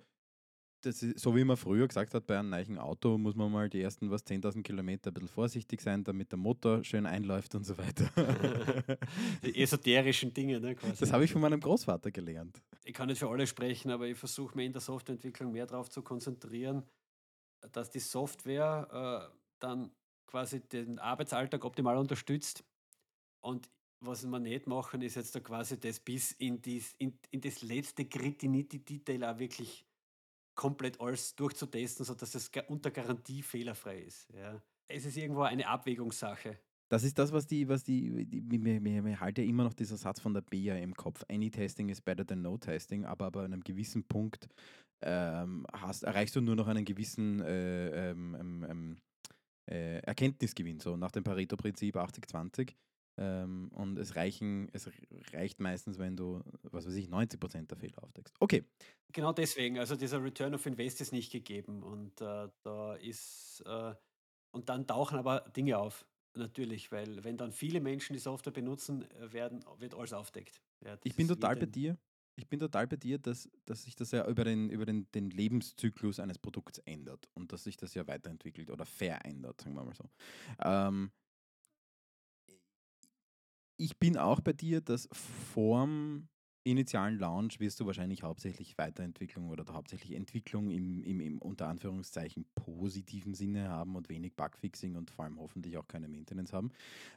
das 0.84 1.02
ist, 1.02 1.18
so 1.18 1.34
wie 1.34 1.44
man 1.44 1.56
früher 1.56 1.88
gesagt 1.88 2.14
hat, 2.14 2.26
bei 2.26 2.38
einem 2.38 2.50
neuen 2.50 2.78
Auto 2.78 3.16
muss 3.18 3.34
man 3.34 3.50
mal 3.50 3.68
die 3.68 3.80
ersten 3.80 4.10
was 4.10 4.24
10.000 4.26 4.62
Kilometer 4.62 5.10
ein 5.10 5.14
bisschen 5.14 5.28
vorsichtig 5.28 5.80
sein, 5.80 6.04
damit 6.04 6.32
der 6.32 6.38
Motor 6.38 6.84
schön 6.84 7.06
einläuft 7.06 7.54
und 7.54 7.64
so 7.64 7.76
weiter. 7.78 8.08
die 9.42 9.60
esoterischen 9.60 10.32
Dinge, 10.32 10.60
ne? 10.60 10.74
Quasi. 10.74 10.96
Das 11.00 11.12
habe 11.12 11.24
ich 11.24 11.32
von 11.32 11.40
meinem 11.40 11.60
Großvater 11.60 12.10
gelernt. 12.10 12.60
Ich 12.84 12.94
kann 12.94 13.08
nicht 13.08 13.18
für 13.18 13.28
alle 13.28 13.46
sprechen, 13.46 13.90
aber 13.90 14.06
ich 14.06 14.18
versuche 14.18 14.56
mir 14.56 14.64
in 14.64 14.72
der 14.72 14.82
Softwareentwicklung 14.82 15.52
mehr 15.52 15.66
darauf 15.66 15.88
zu 15.88 16.02
konzentrieren, 16.02 16.82
dass 17.72 17.90
die 17.90 18.00
Software 18.00 19.30
äh, 19.32 19.36
dann 19.58 19.90
quasi 20.26 20.60
den 20.60 20.98
Arbeitsalltag 20.98 21.64
optimal 21.64 21.96
unterstützt. 21.96 22.64
Und 23.40 23.70
was 24.00 24.26
wir 24.26 24.38
nicht 24.38 24.66
machen, 24.66 25.00
ist 25.02 25.14
jetzt 25.14 25.34
da 25.34 25.40
quasi 25.40 25.78
das 25.78 26.00
bis 26.00 26.32
in, 26.32 26.60
dies, 26.60 26.94
in, 26.98 27.18
in 27.30 27.40
das 27.40 27.62
letzte 27.62 28.04
Gritty-Nitty-Detail 28.04 29.24
auch 29.24 29.38
wirklich 29.38 29.84
komplett 30.54 31.00
alles 31.00 31.34
durchzutesten, 31.34 32.04
sodass 32.04 32.34
es 32.34 32.50
unter 32.68 32.90
Garantie 32.90 33.42
fehlerfrei 33.42 34.00
ist. 34.00 34.28
Ja. 34.32 34.60
Es 34.88 35.04
ist 35.04 35.16
irgendwo 35.16 35.42
eine 35.42 35.66
Abwägungssache. 35.66 36.58
Das 36.90 37.02
ist 37.02 37.18
das, 37.18 37.32
was 37.32 37.46
die, 37.46 37.68
was 37.68 37.82
die, 37.82 38.10
mir, 38.30 38.80
mir, 38.80 39.20
halte 39.20 39.42
immer 39.42 39.64
noch 39.64 39.72
dieser 39.72 39.96
Satz 39.96 40.20
von 40.20 40.34
der 40.34 40.42
BIA 40.42 40.76
im 40.76 40.94
Kopf. 40.94 41.24
Any 41.28 41.50
testing 41.50 41.88
is 41.88 42.00
better 42.00 42.26
than 42.26 42.42
no 42.42 42.58
testing, 42.58 43.04
aber 43.04 43.30
bei 43.30 43.44
einem 43.44 43.62
gewissen 43.62 44.04
Punkt 44.04 44.48
ähm, 45.02 45.66
hast, 45.72 46.04
erreichst 46.04 46.36
du 46.36 46.40
nur 46.40 46.56
noch 46.56 46.68
einen 46.68 46.84
gewissen 46.84 47.40
äh, 47.40 48.10
ähm, 48.10 48.36
ähm, 48.38 48.66
ähm 48.68 48.96
äh, 49.66 50.00
Erkenntnisgewinn, 50.00 50.78
so 50.78 50.96
nach 50.96 51.10
dem 51.10 51.24
Pareto-Prinzip 51.24 51.96
80-20. 51.96 52.74
Ähm, 53.16 53.70
und 53.72 53.96
es 53.98 54.16
reichen, 54.16 54.68
es 54.72 54.90
reicht 55.32 55.60
meistens, 55.60 55.98
wenn 55.98 56.16
du, 56.16 56.42
was 56.62 56.86
weiß 56.86 56.94
ich, 56.94 57.08
90% 57.08 57.68
der 57.68 57.76
Fehler 57.76 58.02
aufdeckst. 58.02 58.34
Okay. 58.40 58.64
Genau 59.12 59.32
deswegen, 59.32 59.78
also 59.78 59.94
dieser 59.94 60.22
Return 60.22 60.54
of 60.54 60.66
Invest 60.66 61.00
ist 61.00 61.12
nicht 61.12 61.30
gegeben 61.30 61.82
und 61.82 62.20
äh, 62.20 62.48
da 62.62 62.94
ist, 62.96 63.62
äh, 63.66 63.94
und 64.50 64.68
dann 64.68 64.86
tauchen 64.86 65.18
aber 65.18 65.40
Dinge 65.56 65.78
auf, 65.78 66.04
natürlich, 66.34 66.90
weil 66.90 67.22
wenn 67.22 67.36
dann 67.36 67.52
viele 67.52 67.80
Menschen 67.80 68.14
die 68.14 68.18
Software 68.18 68.52
benutzen, 68.52 69.08
äh, 69.12 69.32
werden, 69.32 69.64
wird 69.78 69.94
alles 69.94 70.12
aufdeckt. 70.12 70.60
Ja, 70.84 70.98
ich 71.04 71.14
bin 71.14 71.28
total 71.28 71.56
bei 71.56 71.66
dir. 71.66 71.96
Ich 72.36 72.48
bin 72.48 72.58
total 72.58 72.88
bei 72.88 72.96
dir, 72.96 73.18
dass, 73.18 73.48
dass 73.64 73.84
sich 73.84 73.94
das 73.94 74.10
ja 74.10 74.26
über, 74.28 74.42
den, 74.42 74.68
über 74.68 74.84
den, 74.84 75.06
den 75.12 75.30
Lebenszyklus 75.30 76.18
eines 76.18 76.38
Produkts 76.38 76.78
ändert 76.78 77.28
und 77.34 77.52
dass 77.52 77.62
sich 77.62 77.76
das 77.76 77.94
ja 77.94 78.06
weiterentwickelt 78.08 78.70
oder 78.70 78.84
verändert, 78.84 79.60
sagen 79.60 79.76
wir 79.76 79.84
mal 79.84 79.94
so. 79.94 80.10
Ähm, 80.58 81.12
ich 83.76 83.98
bin 83.98 84.16
auch 84.16 84.40
bei 84.40 84.52
dir, 84.52 84.80
dass 84.80 85.08
vorm 85.12 86.28
initialen 86.64 87.18
Launch 87.18 87.60
wirst 87.60 87.78
du 87.78 87.86
wahrscheinlich 87.86 88.22
hauptsächlich 88.22 88.76
Weiterentwicklung 88.78 89.50
oder 89.50 89.64
hauptsächlich 89.72 90.16
Entwicklung 90.16 90.70
im, 90.70 91.02
im, 91.02 91.20
im 91.20 91.38
unter 91.38 91.68
Anführungszeichen 91.68 92.46
positiven 92.54 93.34
Sinne 93.34 93.68
haben 93.68 93.96
und 93.96 94.08
wenig 94.08 94.34
Bugfixing 94.34 94.96
und 94.96 95.10
vor 95.10 95.26
allem 95.26 95.38
hoffentlich 95.38 95.76
auch 95.76 95.86
keine 95.86 96.08
Maintenance 96.08 96.54
haben. 96.54 96.70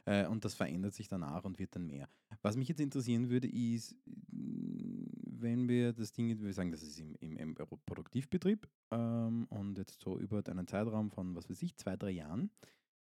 Äh, 0.04 0.26
und 0.26 0.44
das 0.44 0.54
verändert 0.54 0.94
sich 0.94 1.08
danach 1.08 1.44
und 1.44 1.58
wird 1.58 1.74
dann 1.74 1.86
mehr. 1.86 2.08
Was 2.42 2.56
mich 2.56 2.68
jetzt 2.68 2.80
interessieren 2.80 3.30
würde, 3.30 3.48
ist, 3.48 3.96
wenn 4.30 5.66
wir 5.66 5.94
das 5.94 6.12
Ding, 6.12 6.38
wir 6.40 6.52
sagen, 6.52 6.70
das 6.70 6.82
ist 6.82 7.00
im, 7.00 7.14
im, 7.20 7.38
im 7.38 7.54
Produktivbetrieb 7.54 8.68
ähm, 8.90 9.46
und 9.48 9.78
jetzt 9.78 10.02
so 10.02 10.18
über 10.18 10.42
einen 10.46 10.66
Zeitraum 10.66 11.10
von, 11.10 11.34
was 11.34 11.48
weiß 11.48 11.62
ich, 11.62 11.74
zwei, 11.76 11.96
drei 11.96 12.10
Jahren 12.10 12.50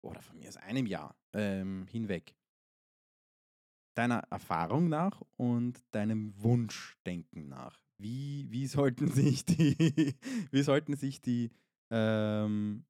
oder 0.01 0.21
von 0.21 0.37
mir 0.37 0.47
aus 0.47 0.57
einem 0.57 0.85
Jahr 0.85 1.17
ähm, 1.33 1.85
hinweg 1.89 2.33
deiner 3.95 4.19
Erfahrung 4.29 4.89
nach 4.89 5.21
und 5.37 5.83
deinem 5.91 6.33
Wunschdenken 6.41 7.47
nach, 7.49 7.81
wie, 7.97 8.47
wie 8.49 8.67
sollten 8.67 9.07
sich 9.11 9.45
die, 9.45 10.15
wie 10.51 10.61
sollten 10.61 10.95
sich 10.95 11.21
die 11.21 11.51
ähm, 11.91 12.85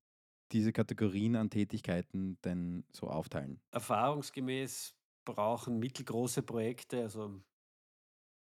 diese 0.51 0.73
Kategorien 0.73 1.35
an 1.35 1.49
Tätigkeiten 1.49 2.39
denn 2.43 2.83
so 2.91 3.07
aufteilen? 3.07 3.59
Erfahrungsgemäß 3.71 4.95
brauchen 5.25 5.79
mittelgroße 5.79 6.41
Projekte, 6.43 7.01
also 7.01 7.41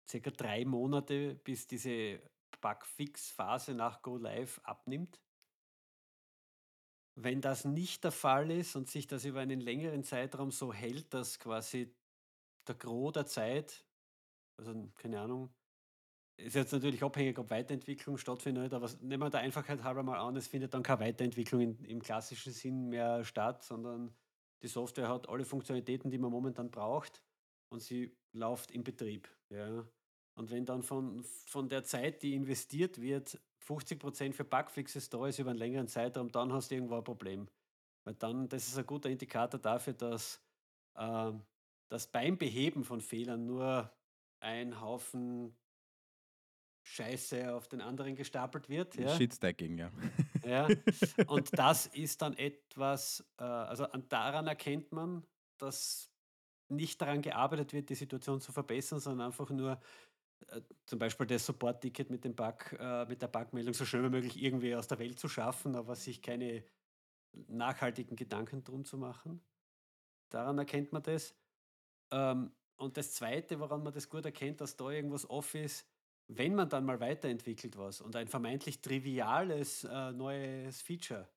circa 0.10 0.31
drei 0.31 0.65
Monate, 0.65 1.36
bis 1.36 1.67
diese 1.67 2.22
Bugfix-Phase 2.60 3.74
nach 3.74 4.01
Go 4.01 4.17
Live 4.17 4.60
abnimmt. 4.63 5.22
Wenn 7.15 7.41
das 7.41 7.65
nicht 7.65 8.03
der 8.03 8.12
Fall 8.12 8.51
ist 8.51 8.75
und 8.75 8.89
sich 8.89 9.05
das 9.05 9.25
über 9.25 9.41
einen 9.41 9.60
längeren 9.60 10.03
Zeitraum 10.03 10.51
so 10.51 10.74
hält, 10.74 11.13
dass 11.13 11.39
quasi 11.39 11.93
der 12.72 12.78
Gros 12.78 13.13
der 13.13 13.25
Zeit, 13.25 13.86
also 14.58 14.74
keine 14.98 15.20
Ahnung, 15.20 15.54
ist 16.38 16.56
jetzt 16.56 16.72
natürlich 16.72 17.04
abhängig, 17.04 17.38
ob 17.38 17.50
Weiterentwicklung 17.50 18.18
stattfindet, 18.18 18.74
aber 18.74 18.90
nehmen 19.01 19.24
wir 19.24 19.30
der 19.30 19.42
Einfachheit 19.42 19.84
halber 19.84 20.04
mal 20.04 20.20
an, 20.20 20.36
es 20.36 20.48
findet 20.48 20.74
dann 20.74 20.84
keine 20.84 21.01
Weiterentwicklung 21.01 21.62
in, 21.62 21.86
im 21.86 22.01
klassischen 22.01 22.51
Sinn 22.51 22.90
mehr 22.90 23.24
statt, 23.24 23.63
sondern 23.63 24.16
die 24.63 24.68
Software 24.68 25.10
hat 25.10 25.30
alle 25.30 25.46
Funktionalitäten, 25.46 26.10
die 26.10 26.18
man 26.18 26.32
momentan 26.32 26.72
braucht 26.72 27.24
und 27.70 27.82
sie 27.82 28.16
läuft 28.34 28.72
im 28.72 28.84
Betrieb. 28.84 29.30
Ja. 29.50 29.86
Und 30.36 30.50
wenn 30.50 30.66
dann 30.66 30.82
von, 30.84 31.24
von 31.24 31.68
der 31.68 31.84
Zeit, 31.84 32.24
die 32.24 32.36
investiert 32.36 33.01
wird, 33.01 33.40
50% 33.68 34.34
für 34.34 34.46
Bugfixes 34.46 35.10
da 35.10 35.28
ist 35.28 35.40
über 35.40 35.51
einen 35.51 35.60
längeren 35.60 35.88
Zeitraum, 35.88 36.32
dann 36.32 36.51
hast 36.54 36.72
du 36.72 36.75
irgendwo 36.75 36.96
ein 36.96 37.04
Problem. 37.04 37.48
Weil 38.04 38.16
dann, 38.16 38.50
das 38.50 38.68
ist 38.68 38.78
ein 38.78 38.86
guter 38.86 39.10
Indikator 39.10 39.60
dafür, 39.60 39.94
dass 39.94 40.42
äh, 40.96 41.32
dass 41.91 42.07
beim 42.07 42.38
Beheben 42.38 42.86
von 42.86 43.01
Fehlern 43.01 43.45
nur 43.45 43.91
ein 44.39 44.79
Haufen 44.79 45.57
Scheiße 46.83 47.53
auf 47.53 47.67
den 47.67 47.81
anderen 47.81 48.15
gestapelt 48.15 48.69
wird. 48.69 48.95
Ja? 48.95 49.15
Shitstacking, 49.15 49.77
ja. 49.77 49.91
ja. 50.45 50.67
Und 51.27 51.57
das 51.57 51.88
ist 51.88 52.21
dann 52.21 52.33
etwas, 52.38 53.25
äh, 53.38 53.43
also 53.43 53.86
daran 54.07 54.48
erkennt 54.48 54.93
man, 54.93 55.27
dass 55.57 56.10
nicht 56.69 57.01
daran 57.01 57.21
gearbeitet 57.21 57.74
wird, 57.74 57.89
die 57.89 57.95
Situation 57.95 58.39
zu 58.39 58.53
verbessern, 58.53 59.01
sondern 59.01 59.27
einfach 59.27 59.50
nur 59.50 59.79
äh, 60.48 60.62
zum 60.86 60.98
Beispiel 60.98 61.27
das 61.27 61.45
Support-Ticket 61.45 62.10
mit 62.10 62.24
dem 62.24 62.36
Bug, 62.36 62.71
äh, 62.79 63.05
mit 63.05 63.21
der 63.21 63.27
Bugmeldung 63.27 63.74
so 63.74 63.83
schnell 63.83 64.05
wie 64.05 64.10
möglich 64.10 64.41
irgendwie 64.41 64.74
aus 64.75 64.88
der 64.88 64.98
Welt 64.98 65.19
zu 65.19 65.27
schaffen, 65.27 65.75
aber 65.75 65.98
sich 65.98 66.21
keine 66.21 66.63
nachhaltigen 67.48 68.15
Gedanken 68.15 68.63
drum 68.63 68.86
zu 68.86 68.98
machen. 68.98 69.43
Daran 70.29 70.57
erkennt 70.57 70.93
man 70.93 71.03
das. 71.03 71.36
Ähm, 72.12 72.51
und 72.77 72.98
das 72.98 73.13
Zweite, 73.13 73.60
woran 73.60 73.84
man 73.84 73.94
das 73.94 74.10
gut 74.10 74.25
erkennt, 74.25 74.62
dass 74.62 74.75
da 74.75 74.89
irgendwas 74.89 75.30
off 75.30 75.53
ist, 75.56 75.86
wenn 76.27 76.56
man 76.56 76.70
dann 76.70 76.86
mal 76.86 77.00
weiterentwickelt 77.00 77.77
was 77.77 78.01
und 78.01 78.15
ein 78.15 78.27
vermeintlich 78.27 78.82
triviales 78.82 79.84
äh, 79.84 80.12
neues 80.12 80.82
Feature 80.82 81.30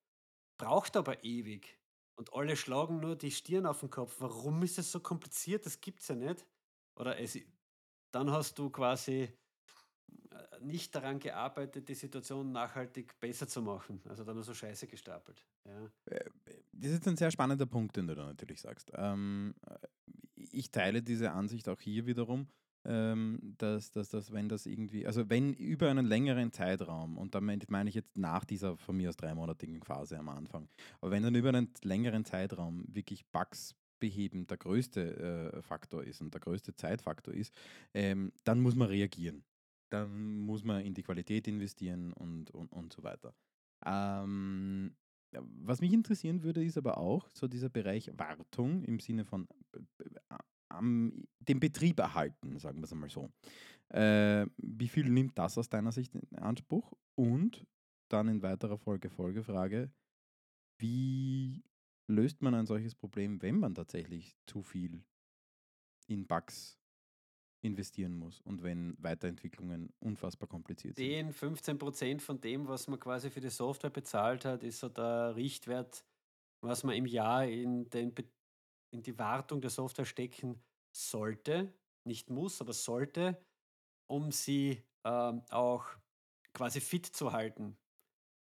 braucht 0.56 0.96
aber 0.96 1.24
ewig 1.24 1.78
und 2.16 2.32
alle 2.32 2.56
schlagen 2.56 3.00
nur 3.00 3.16
die 3.16 3.30
Stirn 3.30 3.66
auf 3.66 3.80
den 3.80 3.90
Kopf. 3.90 4.16
Warum 4.20 4.62
ist 4.62 4.78
es 4.78 4.92
so 4.92 5.00
kompliziert? 5.00 5.66
Das 5.66 5.80
gibt's 5.80 6.08
ja 6.08 6.14
nicht. 6.14 6.46
Oder 6.96 7.18
es, 7.18 7.38
dann 8.12 8.30
hast 8.30 8.58
du 8.58 8.70
quasi 8.70 9.28
äh, 10.30 10.60
nicht 10.60 10.94
daran 10.94 11.18
gearbeitet, 11.18 11.88
die 11.88 11.94
Situation 11.94 12.52
nachhaltig 12.52 13.18
besser 13.18 13.48
zu 13.48 13.62
machen. 13.62 14.00
Also 14.08 14.22
dann 14.22 14.36
nur 14.36 14.44
so 14.44 14.54
Scheiße 14.54 14.86
gestapelt. 14.86 15.44
Ja. 15.64 15.90
Äh, 16.06 16.30
das 16.72 16.92
ist 16.92 17.08
ein 17.08 17.16
sehr 17.16 17.32
spannender 17.32 17.66
Punkt, 17.66 17.96
den 17.96 18.06
du 18.06 18.14
da 18.14 18.26
natürlich 18.26 18.60
sagst. 18.60 18.92
Ähm, 18.94 19.54
äh, 19.66 19.74
ich 20.54 20.70
teile 20.70 21.02
diese 21.02 21.32
Ansicht 21.32 21.68
auch 21.68 21.80
hier 21.80 22.06
wiederum, 22.06 22.48
ähm, 22.86 23.54
dass, 23.58 23.90
dass, 23.90 24.10
dass 24.10 24.32
wenn 24.32 24.48
das 24.48 24.66
irgendwie, 24.66 25.06
also 25.06 25.28
wenn 25.30 25.54
über 25.54 25.90
einen 25.90 26.06
längeren 26.06 26.52
Zeitraum, 26.52 27.16
und 27.18 27.34
damit 27.34 27.70
meine 27.70 27.88
ich 27.88 27.94
jetzt 27.94 28.16
nach 28.16 28.44
dieser 28.44 28.76
von 28.76 28.96
mir 28.96 29.08
aus 29.08 29.16
dreimonatigen 29.16 29.82
Phase 29.82 30.18
am 30.18 30.28
Anfang, 30.28 30.68
aber 31.00 31.10
wenn 31.10 31.22
dann 31.22 31.34
über 31.34 31.48
einen 31.48 31.70
längeren 31.82 32.24
Zeitraum 32.24 32.84
wirklich 32.88 33.24
Bugs 33.26 33.74
beheben 34.00 34.46
der 34.46 34.58
größte 34.58 35.52
äh, 35.54 35.62
Faktor 35.62 36.04
ist 36.04 36.20
und 36.20 36.34
der 36.34 36.40
größte 36.40 36.74
Zeitfaktor 36.74 37.32
ist, 37.32 37.54
ähm, 37.94 38.32
dann 38.44 38.60
muss 38.60 38.74
man 38.74 38.88
reagieren. 38.88 39.44
Dann 39.90 40.38
muss 40.40 40.64
man 40.64 40.84
in 40.84 40.92
die 40.92 41.02
Qualität 41.02 41.48
investieren 41.48 42.12
und, 42.12 42.50
und, 42.50 42.70
und 42.72 42.92
so 42.92 43.02
weiter. 43.02 43.34
Ähm, 43.86 44.94
was 45.42 45.80
mich 45.80 45.92
interessieren 45.92 46.42
würde, 46.42 46.64
ist 46.64 46.78
aber 46.78 46.98
auch 46.98 47.28
so 47.32 47.48
dieser 47.48 47.68
Bereich 47.68 48.10
Wartung 48.16 48.84
im 48.84 49.00
Sinne 49.00 49.24
von 49.24 49.48
am, 50.68 51.24
den 51.40 51.60
Betrieb 51.60 51.98
erhalten, 51.98 52.58
sagen 52.58 52.78
wir 52.78 52.84
es 52.84 52.92
einmal 52.92 53.10
so. 53.10 53.30
Äh, 53.88 54.46
wie 54.56 54.88
viel 54.88 55.08
nimmt 55.08 55.38
das 55.38 55.58
aus 55.58 55.68
deiner 55.68 55.92
Sicht 55.92 56.14
in 56.14 56.38
Anspruch? 56.38 56.92
Und 57.14 57.66
dann 58.08 58.28
in 58.28 58.42
weiterer 58.42 58.78
Folge 58.78 59.08
Folgefrage, 59.08 59.92
wie 60.78 61.62
löst 62.08 62.42
man 62.42 62.54
ein 62.54 62.66
solches 62.66 62.94
Problem, 62.94 63.40
wenn 63.42 63.58
man 63.58 63.74
tatsächlich 63.74 64.36
zu 64.46 64.62
viel 64.62 65.04
in 66.06 66.26
Bugs 66.26 66.78
investieren 67.64 68.14
muss 68.14 68.40
und 68.42 68.62
wenn 68.62 68.96
Weiterentwicklungen 68.98 69.92
unfassbar 70.00 70.48
kompliziert 70.48 70.96
sind? 70.96 71.06
10, 71.06 71.32
15 71.32 71.78
Prozent 71.78 72.22
von 72.22 72.40
dem, 72.40 72.68
was 72.68 72.88
man 72.88 73.00
quasi 73.00 73.30
für 73.30 73.40
die 73.40 73.50
Software 73.50 73.90
bezahlt 73.90 74.44
hat, 74.44 74.62
ist 74.62 74.80
so 74.80 74.88
der 74.88 75.34
Richtwert, 75.34 76.04
was 76.60 76.84
man 76.84 76.94
im 76.94 77.06
Jahr 77.06 77.46
in 77.46 77.88
den 77.90 78.14
in 78.92 79.02
die 79.02 79.18
Wartung 79.18 79.60
der 79.60 79.70
Software 79.70 80.04
stecken 80.04 80.62
sollte, 80.96 81.74
nicht 82.04 82.30
muss, 82.30 82.60
aber 82.60 82.72
sollte, 82.72 83.44
um 84.08 84.30
sie 84.30 84.84
ähm, 85.04 85.42
auch 85.50 85.84
quasi 86.52 86.80
fit 86.80 87.06
zu 87.06 87.32
halten. 87.32 87.76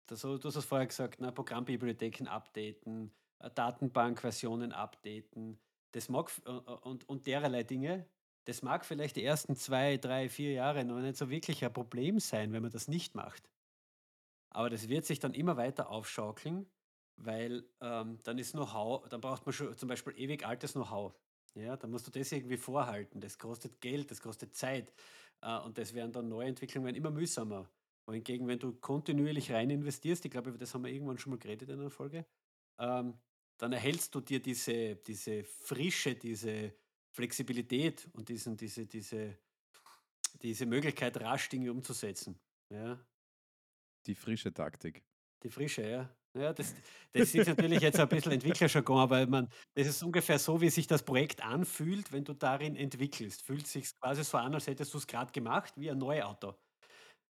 Das, 0.08 0.22
du 0.22 0.40
hast 0.44 0.56
es 0.56 0.66
vorher 0.66 0.88
gesagt, 0.88 1.22
ne, 1.22 1.32
Programmbibliotheken 1.32 2.28
updaten, 2.28 3.14
äh, 3.40 3.52
Datenbankversionen 3.52 4.72
updaten, 4.72 5.60
das 5.92 6.10
mag 6.10 6.32
äh, 6.46 6.50
äh, 6.50 6.54
und, 6.54 7.08
und 7.08 7.28
dererlei 7.28 7.64
Dinge. 7.64 8.08
Das 8.50 8.62
mag 8.62 8.86
vielleicht 8.86 9.16
die 9.16 9.24
ersten 9.24 9.56
zwei, 9.56 9.98
drei, 9.98 10.28
vier 10.30 10.52
Jahre 10.52 10.84
noch 10.84 11.00
nicht 11.00 11.18
so 11.18 11.30
wirklich 11.30 11.64
ein 11.64 11.74
Problem 11.74 12.20
sein, 12.20 12.52
wenn 12.52 12.62
man 12.62 12.72
das 12.72 12.88
nicht 12.88 13.16
macht. 13.16 13.50
Aber 14.50 14.70
das 14.70 14.90
wird 14.90 15.06
sich 15.06 15.20
dann 15.20 15.34
immer 15.34 15.56
weiter 15.58 15.90
aufschaukeln 15.90 16.66
weil 17.24 17.64
ähm, 17.82 18.18
dann 18.24 18.38
ist 18.38 18.54
Know-how, 18.54 19.08
dann 19.10 19.22
braucht 19.22 19.46
man 19.46 19.54
schon 19.54 19.76
zum 19.78 19.90
Beispiel 19.90 20.14
ewig 20.18 20.46
altes 20.46 20.74
Know-how. 20.74 21.14
Ja, 21.56 21.76
dann 21.76 21.92
musst 21.92 22.08
du 22.08 22.12
das 22.12 22.32
irgendwie 22.32 22.58
vorhalten. 22.58 23.20
Das 23.22 23.38
kostet 23.38 23.82
Geld, 23.82 24.12
das 24.12 24.22
kostet 24.22 24.56
Zeit. 24.56 24.94
Äh, 25.42 25.60
und 25.60 25.78
das 25.78 25.94
werden 25.94 26.12
dann 26.12 26.30
Neuentwicklungen 26.30 26.96
immer 26.96 27.12
mühsamer. 27.12 27.70
Wohingegen, 28.06 28.48
wenn 28.48 28.60
du 28.60 28.74
kontinuierlich 28.74 29.52
rein 29.52 29.70
investierst, 29.70 30.24
ich 30.26 30.32
glaube, 30.32 30.50
über 30.50 30.58
das 30.58 30.74
haben 30.74 30.84
wir 30.84 30.92
irgendwann 30.92 31.18
schon 31.18 31.32
mal 31.32 31.40
geredet 31.40 31.70
in 31.70 31.80
einer 31.80 31.90
Folge, 31.90 32.26
ähm, 32.80 33.20
dann 33.58 33.74
erhältst 33.74 34.16
du 34.16 34.22
dir 34.22 34.42
diese, 34.42 34.96
diese 34.96 35.44
Frische, 35.44 36.16
diese 36.16 36.74
Flexibilität 37.12 38.08
und 38.14 38.30
diesen, 38.30 38.58
diese, 38.58 38.86
diese, 38.86 39.38
diese 40.42 40.66
Möglichkeit, 40.66 41.20
rasch 41.20 41.50
Dinge 41.50 41.72
umzusetzen. 41.72 42.40
Ja. 42.72 43.00
Die 44.06 44.16
frische 44.16 44.54
Taktik. 44.54 45.04
Die 45.44 45.50
Frische, 45.50 45.88
ja. 45.90 46.16
Ja, 46.38 46.54
das, 46.54 46.76
das 47.12 47.34
ist 47.34 47.48
natürlich 47.48 47.82
jetzt 47.82 48.00
ein 48.00 48.08
bisschen 48.08 48.34
Entwicklerjargon, 48.34 49.00
aber 49.00 49.26
man, 49.26 49.50
das 49.74 49.88
ist 49.88 50.04
ungefähr 50.04 50.38
so, 50.38 50.62
wie 50.62 50.70
sich 50.70 50.86
das 50.86 51.04
Projekt 51.04 51.44
anfühlt, 51.44 52.12
wenn 52.12 52.24
du 52.24 52.34
darin 52.34 52.76
entwickelst. 52.76 53.42
Fühlt 53.42 53.66
sich 53.66 54.00
quasi 54.00 54.24
so 54.24 54.38
an, 54.38 54.54
als 54.54 54.68
hättest 54.68 54.94
du 54.94 55.00
es 55.00 55.08
gerade 55.08 55.32
gemacht, 55.32 55.74
wie 55.76 55.90
ein 55.90 55.98
Neuauto. 55.98 56.56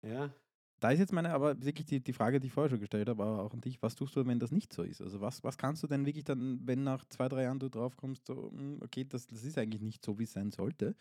Ja. 0.02 0.34
Da 0.82 0.90
ist 0.90 0.98
jetzt 0.98 1.12
meine, 1.12 1.32
aber 1.32 1.62
wirklich 1.62 1.86
die, 1.86 2.00
die 2.00 2.12
Frage, 2.12 2.40
die 2.40 2.48
ich 2.48 2.52
vorher 2.52 2.68
schon 2.68 2.80
gestellt 2.80 3.08
habe, 3.08 3.22
aber 3.22 3.42
auch 3.42 3.54
an 3.54 3.60
dich, 3.60 3.80
was 3.82 3.94
tust 3.94 4.16
du, 4.16 4.26
wenn 4.26 4.40
das 4.40 4.50
nicht 4.50 4.72
so 4.72 4.82
ist? 4.82 5.00
Also 5.00 5.20
was, 5.20 5.44
was 5.44 5.56
kannst 5.56 5.80
du 5.84 5.86
denn 5.86 6.04
wirklich 6.06 6.24
dann, 6.24 6.58
wenn 6.66 6.82
nach 6.82 7.04
zwei, 7.04 7.28
drei 7.28 7.44
Jahren 7.44 7.60
du 7.60 7.68
drauf 7.68 7.96
kommst, 7.96 8.26
so, 8.26 8.50
hm, 8.50 8.80
okay, 8.82 9.04
das, 9.04 9.28
das 9.28 9.44
ist 9.44 9.56
eigentlich 9.58 9.80
nicht 9.80 10.04
so, 10.04 10.18
wie 10.18 10.24
es 10.24 10.32
sein 10.32 10.50
sollte. 10.50 10.96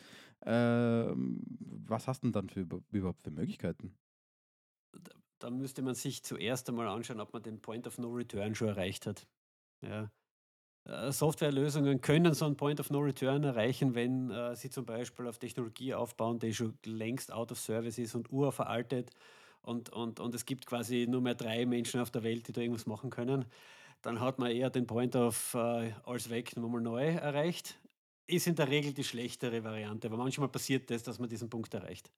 Ähm, 0.45 1.41
was 1.87 2.07
hast 2.07 2.21
du 2.21 2.27
denn 2.27 2.33
dann 2.33 2.49
für, 2.49 2.67
überhaupt 2.91 3.23
für 3.23 3.31
Möglichkeiten? 3.31 3.95
da 5.39 5.49
müsste 5.49 5.81
man 5.81 5.95
sich 5.95 6.23
zuerst 6.23 6.69
einmal 6.69 6.87
anschauen, 6.87 7.19
ob 7.19 7.33
man 7.33 7.41
den 7.41 7.59
Point 7.59 7.87
of 7.87 7.97
No 7.97 8.09
Return 8.09 8.53
schon 8.53 8.67
erreicht 8.67 9.07
hat. 9.07 9.27
Ja. 9.81 10.11
Äh, 10.87 11.11
Softwarelösungen 11.11 12.01
können 12.01 12.33
so 12.33 12.45
einen 12.45 12.57
Point 12.57 12.79
of 12.79 12.91
No 12.91 12.99
Return 12.99 13.43
erreichen, 13.43 13.95
wenn 13.95 14.29
äh, 14.29 14.55
sie 14.55 14.69
zum 14.69 14.85
Beispiel 14.85 15.27
auf 15.27 15.39
Technologie 15.39 15.93
aufbauen, 15.93 16.39
die 16.39 16.53
schon 16.53 16.77
längst 16.85 17.31
out 17.31 17.51
of 17.51 17.59
service 17.59 17.97
ist 17.97 18.15
und 18.15 18.31
urveraltet 18.31 19.11
und, 19.61 19.89
und, 19.89 20.19
und 20.19 20.35
es 20.35 20.45
gibt 20.45 20.65
quasi 20.65 21.05
nur 21.07 21.21
mehr 21.21 21.35
drei 21.35 21.65
Menschen 21.65 21.99
auf 22.01 22.11
der 22.11 22.23
Welt, 22.23 22.47
die 22.47 22.51
da 22.51 22.61
irgendwas 22.61 22.85
machen 22.85 23.09
können. 23.09 23.45
Dann 24.01 24.19
hat 24.19 24.39
man 24.39 24.51
eher 24.51 24.69
den 24.69 24.87
Point 24.87 25.15
of 25.15 25.53
äh, 25.53 25.93
alles 26.05 26.29
weg, 26.29 26.57
nochmal 26.57 26.81
neu 26.81 27.07
erreicht. 27.07 27.79
Ist 28.27 28.47
in 28.47 28.55
der 28.55 28.69
Regel 28.69 28.93
die 28.93 29.03
schlechtere 29.03 29.63
Variante, 29.63 30.07
aber 30.07 30.17
manchmal 30.17 30.49
passiert 30.49 30.89
das, 30.89 31.03
dass 31.03 31.19
man 31.19 31.29
diesen 31.29 31.49
Punkt 31.49 31.73
erreicht. 31.73 32.11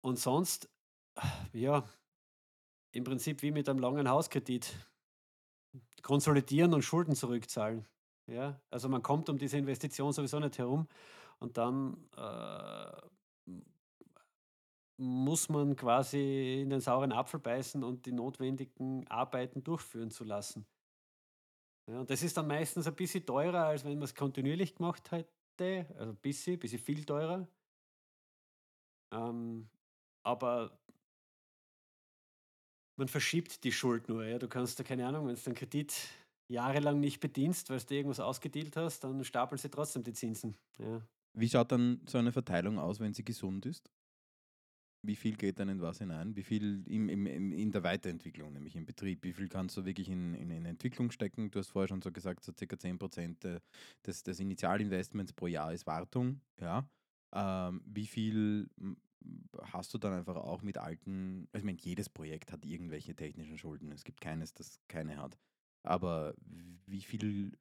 Und 0.00 0.18
sonst, 0.18 0.68
ja, 1.52 1.84
im 2.92 3.04
Prinzip 3.04 3.42
wie 3.42 3.50
mit 3.50 3.68
einem 3.68 3.78
langen 3.78 4.08
Hauskredit. 4.08 4.74
Konsolidieren 6.02 6.74
und 6.74 6.82
Schulden 6.82 7.14
zurückzahlen. 7.14 7.86
Ja, 8.26 8.60
also 8.70 8.88
man 8.88 9.02
kommt 9.02 9.28
um 9.28 9.38
diese 9.38 9.58
Investition 9.58 10.12
sowieso 10.12 10.40
nicht 10.40 10.58
herum 10.58 10.88
und 11.38 11.56
dann 11.58 11.96
äh, 12.16 12.92
muss 15.00 15.48
man 15.48 15.76
quasi 15.76 16.60
in 16.60 16.68
den 16.68 16.80
sauren 16.80 17.12
Apfel 17.12 17.40
beißen 17.40 17.82
und 17.82 18.04
die 18.04 18.12
notwendigen 18.12 19.08
Arbeiten 19.08 19.64
durchführen 19.64 20.10
zu 20.10 20.24
lassen. 20.24 20.66
Ja, 21.90 22.00
und 22.00 22.10
das 22.10 22.22
ist 22.22 22.36
dann 22.36 22.46
meistens 22.46 22.86
ein 22.86 22.94
bisschen 22.94 23.24
teurer, 23.24 23.64
als 23.64 23.84
wenn 23.84 23.94
man 23.94 24.02
es 24.02 24.14
kontinuierlich 24.14 24.74
gemacht 24.74 25.10
hätte. 25.10 25.86
Also 25.96 26.12
ein 26.12 26.16
bisschen, 26.16 26.54
ein 26.54 26.58
bisschen 26.58 26.78
viel 26.78 27.04
teurer. 27.04 27.48
Ähm, 29.12 29.70
aber 30.22 30.78
man 32.96 33.08
verschiebt 33.08 33.64
die 33.64 33.72
Schuld 33.72 34.08
nur. 34.08 34.24
Ja? 34.26 34.38
Du 34.38 34.48
kannst 34.48 34.78
da 34.78 34.84
keine 34.84 35.06
Ahnung, 35.06 35.26
wenn 35.26 35.34
du 35.34 35.40
den 35.40 35.54
Kredit 35.54 35.94
jahrelang 36.48 37.00
nicht 37.00 37.20
bedienst, 37.20 37.70
weil 37.70 37.80
du 37.80 37.94
irgendwas 37.94 38.20
ausgedealt 38.20 38.76
hast, 38.76 39.02
dann 39.04 39.24
stapeln 39.24 39.58
sie 39.58 39.70
trotzdem 39.70 40.02
die 40.02 40.12
Zinsen. 40.12 40.56
Ja. 40.78 41.00
Wie 41.32 41.48
schaut 41.48 41.72
dann 41.72 42.02
so 42.06 42.18
eine 42.18 42.32
Verteilung 42.32 42.78
aus, 42.78 43.00
wenn 43.00 43.14
sie 43.14 43.24
gesund 43.24 43.64
ist? 43.64 43.90
Wie 45.02 45.16
viel 45.16 45.36
geht 45.36 45.58
dann 45.58 45.68
in 45.68 45.80
was 45.80 45.98
hinein? 45.98 46.36
Wie 46.36 46.42
viel 46.42 46.84
im, 46.86 47.08
im, 47.08 47.52
in 47.52 47.70
der 47.72 47.82
Weiterentwicklung, 47.82 48.52
nämlich 48.52 48.76
im 48.76 48.84
Betrieb? 48.84 49.24
Wie 49.24 49.32
viel 49.32 49.48
kannst 49.48 49.76
du 49.76 49.84
wirklich 49.84 50.08
in, 50.08 50.34
in, 50.34 50.50
in 50.50 50.66
Entwicklung 50.66 51.10
stecken? 51.10 51.50
Du 51.50 51.58
hast 51.58 51.68
vorher 51.68 51.88
schon 51.88 52.02
so 52.02 52.12
gesagt, 52.12 52.44
so 52.44 52.52
circa 52.56 52.76
10% 52.76 53.60
des, 54.04 54.22
des 54.22 54.40
Initialinvestments 54.40 55.32
pro 55.32 55.46
Jahr 55.46 55.72
ist 55.72 55.86
Wartung. 55.86 56.40
Ja. 56.60 56.86
Ähm, 57.32 57.82
wie 57.86 58.06
viel 58.06 58.68
hast 59.62 59.92
du 59.94 59.98
dann 59.98 60.14
einfach 60.14 60.36
auch 60.36 60.62
mit 60.62 60.78
alten, 60.78 61.48
also 61.52 61.62
ich 61.62 61.64
meine, 61.64 61.78
jedes 61.80 62.08
Projekt 62.08 62.52
hat 62.52 62.64
irgendwelche 62.64 63.14
technischen 63.14 63.58
Schulden. 63.58 63.92
Es 63.92 64.04
gibt 64.04 64.20
keines, 64.20 64.54
das 64.54 64.80
keine 64.88 65.18
hat. 65.18 65.38
Aber 65.82 66.34
wie 66.86 67.02
viel, 67.02 67.52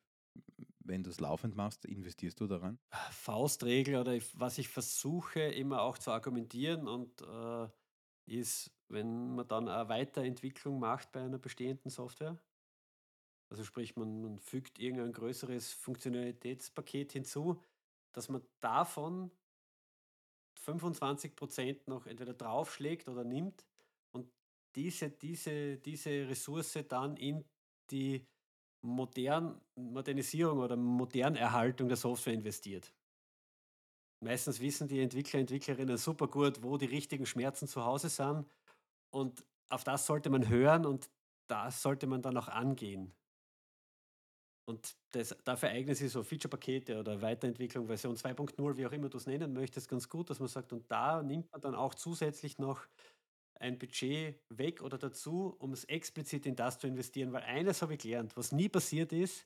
wenn 0.90 1.04
du 1.04 1.12
es 1.12 1.20
laufend 1.20 1.56
machst, 1.56 1.86
investierst 1.86 2.40
du 2.42 2.48
daran? 2.48 2.80
Faustregel 3.12 3.96
oder 3.96 4.18
was 4.34 4.58
ich 4.58 4.68
versuche 4.68 5.40
immer 5.40 5.82
auch 5.84 5.98
zu 5.98 6.12
argumentieren 6.12 6.88
und 6.88 7.22
äh, 7.22 7.70
ist, 8.26 8.72
wenn 8.90 9.36
man 9.36 9.48
dann 9.48 9.70
eine 9.70 9.88
Weiterentwicklung 9.88 10.80
macht 10.80 11.12
bei 11.12 11.22
einer 11.22 11.38
bestehenden 11.38 11.90
Software, 11.90 12.38
also 13.50 13.64
sprich, 13.64 13.96
man, 13.96 14.22
man 14.22 14.40
fügt 14.40 14.80
irgendein 14.80 15.14
größeres 15.14 15.74
Funktionalitätspaket 15.74 17.14
hinzu, 17.14 17.62
dass 18.12 18.30
man 18.30 18.44
davon 18.60 19.32
25 20.56 21.36
Prozent 21.36 21.88
noch 21.88 22.06
entweder 22.06 22.34
draufschlägt 22.34 23.08
oder 23.08 23.24
nimmt 23.24 23.66
und 24.12 24.32
diese, 24.76 25.10
diese, 25.10 25.78
diese 25.78 26.28
Ressource 26.28 26.78
dann 26.88 27.16
in 27.18 27.46
die 27.92 28.28
modern, 28.82 29.62
Modernisierung 29.76 30.60
oder 30.60 30.76
Modernerhaltung 30.78 31.88
der 31.88 31.98
Software 31.98 32.34
investiert. 32.34 32.94
Meistens 34.22 34.60
wissen 34.60 34.88
die 34.88 35.00
Entwickler, 35.02 35.40
Entwicklerinnen 35.40 35.98
super 35.98 36.28
gut, 36.28 36.62
wo 36.64 36.78
die 36.78 36.86
richtigen 36.86 37.26
Schmerzen 37.26 37.68
zu 37.68 37.86
Hause 37.86 38.10
sind. 38.10 38.46
Und 39.14 39.46
auf 39.70 39.84
das 39.84 40.06
sollte 40.06 40.30
man 40.30 40.50
hören 40.50 40.86
und 40.86 41.12
das 41.50 41.82
sollte 41.82 42.08
man 42.08 42.22
dann 42.22 42.38
auch 42.38 42.48
angehen. 42.50 43.16
Und 44.68 44.96
das, 45.12 45.36
dafür 45.46 45.70
eignen 45.70 45.96
sich 45.96 46.12
so 46.12 46.22
Feature-Pakete 46.24 47.00
oder 47.00 47.22
Weiterentwicklung, 47.24 47.88
Version 47.88 48.16
2.0, 48.16 48.78
wie 48.78 48.86
auch 48.86 48.92
immer 48.92 49.10
du 49.10 49.18
es 49.18 49.26
nennen 49.26 49.52
möchtest, 49.54 49.90
ganz 49.90 50.08
gut, 50.10 50.30
dass 50.30 50.40
man 50.40 50.48
sagt, 50.48 50.72
und 50.74 50.92
da 50.92 51.24
nimmt 51.24 51.52
man 51.52 51.62
dann 51.62 51.74
auch 51.74 51.96
zusätzlich 51.96 52.60
noch 52.60 52.86
ein 53.60 53.78
Budget 53.78 54.40
weg 54.50 54.82
oder 54.82 54.98
dazu, 54.98 55.56
um 55.60 55.74
es 55.74 55.84
explizit 55.86 56.46
in 56.46 56.56
das 56.56 56.80
zu 56.80 56.88
investieren. 56.88 57.34
Weil 57.34 57.44
eines 57.44 57.82
habe 57.82 57.94
ich 57.94 58.00
gelernt, 58.00 58.36
was 58.36 58.52
nie 58.52 58.70
passiert 58.70 59.12
ist, 59.12 59.46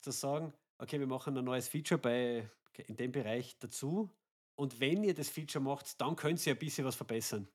zu 0.00 0.10
sagen, 0.10 0.52
okay, 0.78 0.98
wir 0.98 1.06
machen 1.06 1.36
ein 1.36 1.44
neues 1.44 1.68
Feature 1.68 2.00
bei, 2.00 2.48
in 2.86 2.96
dem 2.96 3.12
Bereich 3.12 3.58
dazu. 3.58 4.10
Und 4.54 4.80
wenn 4.80 5.04
ihr 5.04 5.14
das 5.14 5.28
Feature 5.28 5.62
macht, 5.62 6.00
dann 6.00 6.16
könnt 6.16 6.44
ihr 6.46 6.54
ein 6.54 6.58
bisschen 6.58 6.84
was 6.84 6.96
verbessern. 6.96 7.48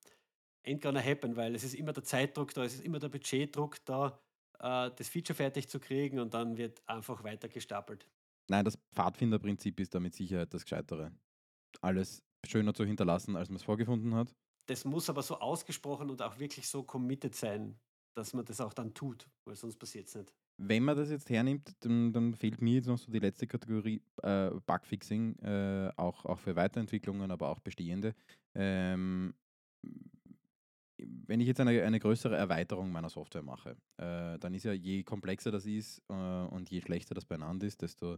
Ain't 0.65 0.81
gonna 0.81 1.01
happen, 1.01 1.35
weil 1.35 1.55
es 1.55 1.63
ist 1.63 1.75
immer 1.75 1.93
der 1.93 2.03
Zeitdruck 2.03 2.53
da, 2.53 2.63
es 2.63 2.75
ist 2.75 2.83
immer 2.83 2.99
der 2.99 3.09
Budgetdruck 3.09 3.83
da 3.85 4.19
äh, 4.59 4.91
das 4.95 5.07
Feature 5.07 5.35
fertig 5.35 5.69
zu 5.69 5.79
kriegen 5.79 6.19
und 6.19 6.33
dann 6.33 6.57
wird 6.57 6.81
einfach 6.87 7.23
weiter 7.23 7.47
gestapelt. 7.47 8.07
Nein, 8.49 8.65
das 8.65 8.77
Pfadfinderprinzip 8.93 9.79
ist 9.79 9.93
da 9.93 9.99
mit 9.99 10.15
Sicherheit 10.15 10.53
das 10.53 10.63
Gescheitere. 10.63 11.11
Alles 11.81 12.23
schöner 12.45 12.73
zu 12.73 12.85
hinterlassen, 12.85 13.35
als 13.35 13.49
man 13.49 13.57
es 13.57 13.63
vorgefunden 13.63 14.15
hat. 14.15 14.33
Das 14.67 14.85
muss 14.85 15.09
aber 15.09 15.23
so 15.23 15.39
ausgesprochen 15.39 16.09
und 16.09 16.21
auch 16.21 16.37
wirklich 16.39 16.67
so 16.67 16.83
committed 16.83 17.33
sein, 17.33 17.79
dass 18.15 18.33
man 18.33 18.45
das 18.45 18.61
auch 18.61 18.73
dann 18.73 18.93
tut, 18.93 19.29
weil 19.45 19.55
sonst 19.55 19.77
passiert 19.77 20.07
es 20.07 20.15
nicht. 20.15 20.33
Wenn 20.59 20.83
man 20.83 20.97
das 20.97 21.09
jetzt 21.09 21.29
hernimmt, 21.29 21.71
dann, 21.81 22.11
dann, 22.11 22.33
fehlt 22.33 22.61
mir 22.61 22.75
jetzt 22.75 22.87
noch 22.87 22.97
so 22.97 23.11
die 23.11 23.19
letzte 23.19 23.45
Kategorie 23.45 24.01
äh, 24.23 24.49
Bugfixing, 24.65 25.37
äh, 25.39 25.91
auch, 25.97 26.25
auch 26.25 26.39
für 26.39 26.55
Weiterentwicklungen, 26.55 27.29
aber 27.29 27.49
auch 27.49 27.59
bestehende. 27.59 28.15
Ähm, 28.55 29.35
wenn 30.97 31.39
ich 31.39 31.47
jetzt 31.47 31.59
eine, 31.59 31.83
eine 31.83 31.99
größere 31.99 32.35
Erweiterung 32.35 32.91
meiner 32.91 33.09
Software 33.09 33.43
mache, 33.43 33.77
äh, 33.97 34.37
dann 34.39 34.53
ist 34.53 34.63
ja 34.63 34.73
je 34.73 35.03
komplexer 35.03 35.51
das 35.51 35.65
ist 35.65 36.01
äh, 36.09 36.13
und 36.13 36.69
je 36.69 36.81
schlechter 36.81 37.15
das 37.15 37.25
beieinander 37.25 37.67
ist, 37.67 37.81
desto, 37.81 38.17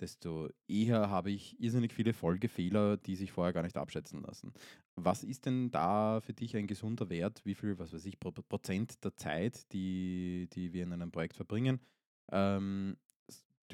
desto 0.00 0.48
eher 0.66 1.10
habe 1.10 1.30
ich 1.30 1.60
irrsinnig 1.60 1.92
viele 1.92 2.12
Folgefehler, 2.12 2.96
die 2.96 3.16
sich 3.16 3.32
vorher 3.32 3.52
gar 3.52 3.62
nicht 3.62 3.76
abschätzen 3.76 4.22
lassen. 4.22 4.52
Was 4.96 5.22
ist 5.22 5.46
denn 5.46 5.70
da 5.70 6.20
für 6.20 6.32
dich 6.32 6.56
ein 6.56 6.66
gesunder 6.66 7.10
Wert? 7.10 7.42
Wie 7.44 7.54
viel, 7.54 7.78
was 7.78 7.92
weiß 7.92 8.06
ich, 8.06 8.18
Prozent 8.18 9.04
der 9.04 9.16
Zeit, 9.16 9.72
die, 9.72 10.48
die 10.52 10.72
wir 10.72 10.84
in 10.84 10.92
einem 10.92 11.10
Projekt 11.10 11.36
verbringen, 11.36 11.80
ähm, 12.32 12.96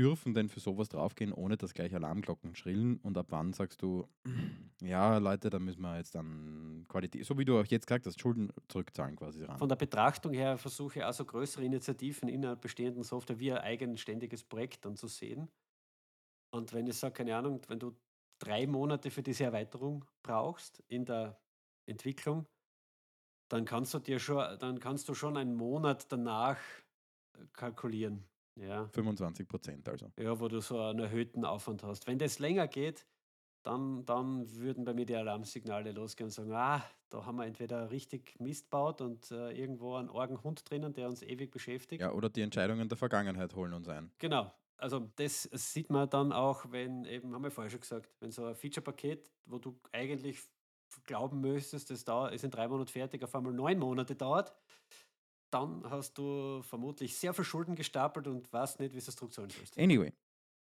dürfen 0.00 0.33
denn 0.33 0.49
für 0.49 0.61
sowas 0.61 0.88
draufgehen, 0.88 1.30
ohne 1.33 1.59
dass 1.59 1.75
gleich 1.75 1.95
Alarmglocken 1.95 2.54
schrillen? 2.54 2.97
Und 3.00 3.19
ab 3.19 3.26
wann 3.28 3.52
sagst 3.52 3.83
du, 3.83 4.09
ja, 4.80 5.19
Leute, 5.19 5.50
da 5.50 5.59
müssen 5.59 5.83
wir 5.83 5.99
jetzt 5.99 6.14
dann 6.14 6.87
Qualität, 6.88 7.26
so 7.26 7.37
wie 7.37 7.45
du 7.45 7.61
auch 7.61 7.66
jetzt 7.66 7.87
gesagt 7.87 8.07
hast, 8.07 8.19
Schulden 8.19 8.50
zurückzahlen 8.69 9.16
quasi 9.16 9.45
ran? 9.45 9.59
Von 9.59 9.69
der 9.69 9.76
Betrachtung 9.76 10.33
her 10.33 10.57
versuche 10.57 11.00
ich 11.00 11.04
also 11.04 11.26
größere 11.26 11.64
Initiativen 11.64 12.30
in 12.30 12.45
einer 12.45 12.57
bestehenden 12.57 13.02
Software 13.02 13.38
wie 13.38 13.52
ein 13.52 13.59
eigenständiges 13.59 14.42
Projekt 14.42 14.87
dann 14.87 14.97
zu 14.97 15.07
sehen. 15.07 15.50
Und 16.50 16.73
wenn 16.73 16.87
ich 16.87 16.97
sage, 16.97 17.12
keine 17.12 17.37
Ahnung, 17.37 17.61
wenn 17.69 17.78
du 17.78 17.95
drei 18.40 18.66
Monate 18.66 19.11
für 19.11 19.23
diese 19.23 19.45
Erweiterung 19.45 20.07
brauchst 20.23 20.83
in 20.88 21.04
der 21.04 21.38
Entwicklung, 21.87 22.47
dann 23.50 23.66
kannst 23.66 23.92
du 23.92 23.99
dir 23.99 24.19
schon, 24.19 24.59
dann 24.61 24.80
kannst 24.80 25.09
du 25.09 25.14
schon 25.14 25.37
einen 25.37 25.57
Monat 25.57 26.11
danach 26.11 26.59
kalkulieren. 27.52 28.29
Ja. 28.57 28.88
25 28.88 29.49
Prozent 29.49 29.88
also. 29.88 30.11
Ja, 30.19 30.38
wo 30.38 30.49
du 30.49 30.61
so 30.61 30.80
einen 30.80 31.00
erhöhten 31.00 31.45
Aufwand 31.45 31.83
hast. 31.83 32.07
Wenn 32.07 32.19
das 32.19 32.38
länger 32.38 32.69
geht, 32.69 33.07
dann, 33.62 34.04
dann 34.07 34.50
würden 34.54 34.85
bei 34.85 34.95
mir 34.95 35.04
die 35.04 35.16
Alarmsignale 35.16 35.92
losgehen 35.92 36.26
und 36.26 36.33
sagen, 36.33 36.52
ah, 36.52 36.83
da 37.11 37.26
haben 37.26 37.37
wir 37.37 37.47
entweder 37.47 37.90
richtig 37.90 38.38
Mist 38.38 38.71
baut 38.71 39.00
und 39.00 39.30
äh, 39.30 39.50
irgendwo 39.52 39.97
einen 39.97 40.09
Orgenhund 40.09 40.69
drinnen, 40.69 40.92
der 40.95 41.09
uns 41.09 41.23
ewig 41.23 41.50
beschäftigt. 41.50 42.00
Ja, 42.00 42.12
oder 42.12 42.30
die 42.30 42.42
Entscheidungen 42.42 42.88
der 42.88 42.97
Vergangenheit 42.97 43.54
holen 43.54 43.75
uns 43.75 43.89
ein. 43.89 44.10
Genau. 44.19 44.50
Also 44.78 45.10
das 45.17 45.43
sieht 45.52 45.91
man 45.91 46.08
dann 46.08 46.32
auch, 46.32 46.71
wenn 46.71 47.04
eben, 47.04 47.34
haben 47.34 47.43
wir 47.43 47.50
vorher 47.50 47.71
schon 47.71 47.80
gesagt, 47.80 48.15
wenn 48.21 48.30
so 48.30 48.47
ein 48.47 48.54
Feature-Paket, 48.54 49.30
wo 49.45 49.58
du 49.58 49.78
eigentlich 49.93 50.41
glauben 51.04 51.41
müsstest, 51.41 51.91
das 51.91 52.04
dauert, 52.04 52.32
ist 52.32 52.45
in 52.45 52.50
drei 52.50 52.67
Monaten 52.67 52.91
fertig, 52.91 53.23
auf 53.23 53.34
einmal 53.34 53.52
neun 53.52 53.78
Monate 53.78 54.17
dauert, 54.17 54.54
dann 55.50 55.89
hast 55.89 56.19
du 56.19 56.63
vermutlich 56.63 57.17
sehr 57.17 57.34
viel 57.34 57.45
Schulden 57.45 57.75
gestapelt 57.75 58.26
und 58.26 58.52
weißt 58.52 58.80
nicht, 58.80 58.95
wie 58.95 59.00
du 59.00 59.04
es 59.06 59.17
zurückzahlen 59.17 59.50
sollst. 59.50 59.78
Anyway, 59.78 60.13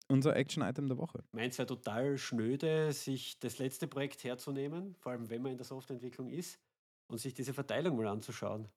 unser 0.07 0.35
Action-Item 0.35 0.87
der 0.87 0.97
Woche. 0.97 1.23
Meins 1.31 1.57
wäre 1.57 1.67
total 1.67 2.17
schnöde, 2.17 2.91
sich 2.91 3.39
das 3.39 3.59
letzte 3.59 3.87
Projekt 3.87 4.23
herzunehmen, 4.23 4.95
vor 4.95 5.11
allem 5.11 5.29
wenn 5.29 5.41
man 5.41 5.51
in 5.51 5.57
der 5.57 5.65
Softwareentwicklung 5.65 6.29
ist, 6.29 6.59
und 7.07 7.17
sich 7.17 7.33
diese 7.33 7.53
Verteilung 7.53 7.97
mal 7.97 8.07
anzuschauen. 8.07 8.67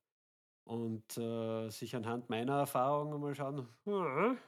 Und 0.64 1.18
äh, 1.18 1.68
sich 1.70 1.96
anhand 1.96 2.30
meiner 2.30 2.58
Erfahrungen 2.58 3.20
mal 3.20 3.34
schauen, 3.34 3.68
hm, 3.84 4.38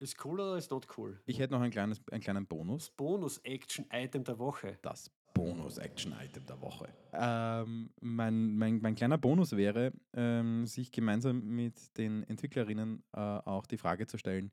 ist 0.00 0.24
cool 0.24 0.40
oder 0.40 0.56
ist 0.56 0.70
not 0.70 0.86
cool? 0.96 1.20
Ich 1.26 1.40
hätte 1.40 1.54
noch 1.54 1.60
ein 1.60 1.72
kleines, 1.72 2.00
einen 2.10 2.20
kleinen 2.22 2.46
Bonus. 2.46 2.90
Bonus-Action-Item 2.90 4.22
der 4.22 4.38
Woche. 4.38 4.78
Das 4.82 5.10
Bonus-Action-Item 5.34 6.46
der 6.46 6.60
Woche. 6.60 6.88
Ähm, 7.12 7.90
mein, 8.00 8.56
mein, 8.56 8.80
mein, 8.80 8.94
kleiner 8.94 9.18
Bonus 9.18 9.52
wäre, 9.56 9.92
ähm, 10.14 10.66
sich 10.66 10.92
gemeinsam 10.92 11.44
mit 11.44 11.96
den 11.96 12.22
Entwicklerinnen 12.24 13.02
äh, 13.12 13.20
auch 13.20 13.66
die 13.66 13.78
Frage 13.78 14.06
zu 14.06 14.18
stellen, 14.18 14.52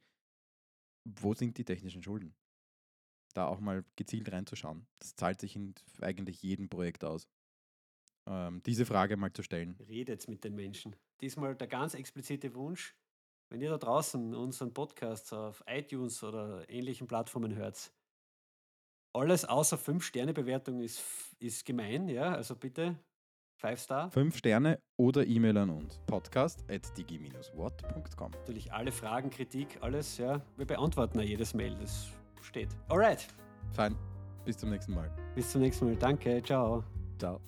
wo 1.06 1.34
sind 1.34 1.58
die 1.58 1.66
technischen 1.66 2.04
Schulden? 2.04 2.36
Da 3.34 3.48
auch 3.48 3.60
mal 3.60 3.84
gezielt 3.96 4.32
reinzuschauen. 4.32 4.88
Das 5.00 5.16
zahlt 5.16 5.42
sich 5.42 5.56
in 5.56 5.76
eigentlich 6.02 6.42
jedem 6.42 6.70
Projekt 6.70 7.04
aus. 7.04 7.28
Ähm, 8.28 8.62
diese 8.66 8.86
Frage 8.86 9.18
mal 9.18 9.34
zu 9.34 9.44
stellen. 9.44 9.76
Redet 9.88 10.28
mit 10.28 10.44
den 10.44 10.56
Menschen. 10.56 10.96
Diesmal 11.22 11.56
der 11.56 11.68
ganz 11.68 11.94
explizite 11.94 12.56
Wunsch, 12.56 12.96
wenn 13.50 13.62
ihr 13.62 13.70
da 13.70 13.78
draußen 13.78 14.34
unseren 14.34 14.74
Podcast 14.74 15.34
auf 15.34 15.64
iTunes 15.68 16.24
oder 16.24 16.68
ähnlichen 16.70 17.08
Plattformen 17.08 17.56
hört, 17.56 17.92
alles 19.16 19.46
außer 19.46 19.78
5-Sterne-Bewertung 19.78 20.82
ist, 20.82 21.02
ist 21.40 21.66
gemein, 21.66 22.08
ja. 22.10 22.34
Also 22.34 22.56
bitte 22.56 22.96
5 23.58 23.80
Star. 23.80 24.12
5 24.12 24.38
Sterne 24.38 24.80
oder 24.98 25.26
E-Mail 25.26 25.58
an 25.58 25.70
uns. 25.70 26.00
Podcast 26.06 26.64
at 26.70 26.98
digi-what.com. 26.98 28.32
Natürlich 28.32 28.72
alle 28.74 28.92
Fragen, 28.92 29.30
Kritik, 29.30 29.78
alles, 29.82 30.18
ja. 30.18 30.42
Wir 30.58 30.66
beantworten 30.66 31.20
ja 31.20 31.26
jedes 31.26 31.54
Mail, 31.54 31.76
das 31.80 32.08
steht. 32.42 32.70
Alright. 32.90 33.28
Fein. 33.72 33.96
Bis 34.44 34.58
zum 34.58 34.70
nächsten 34.70 34.94
Mal. 34.94 35.10
Bis 35.34 35.52
zum 35.52 35.62
nächsten 35.62 35.86
Mal. 35.86 35.96
Danke. 35.96 36.44
Ciao. 36.44 36.84
Ciao. 37.18 37.42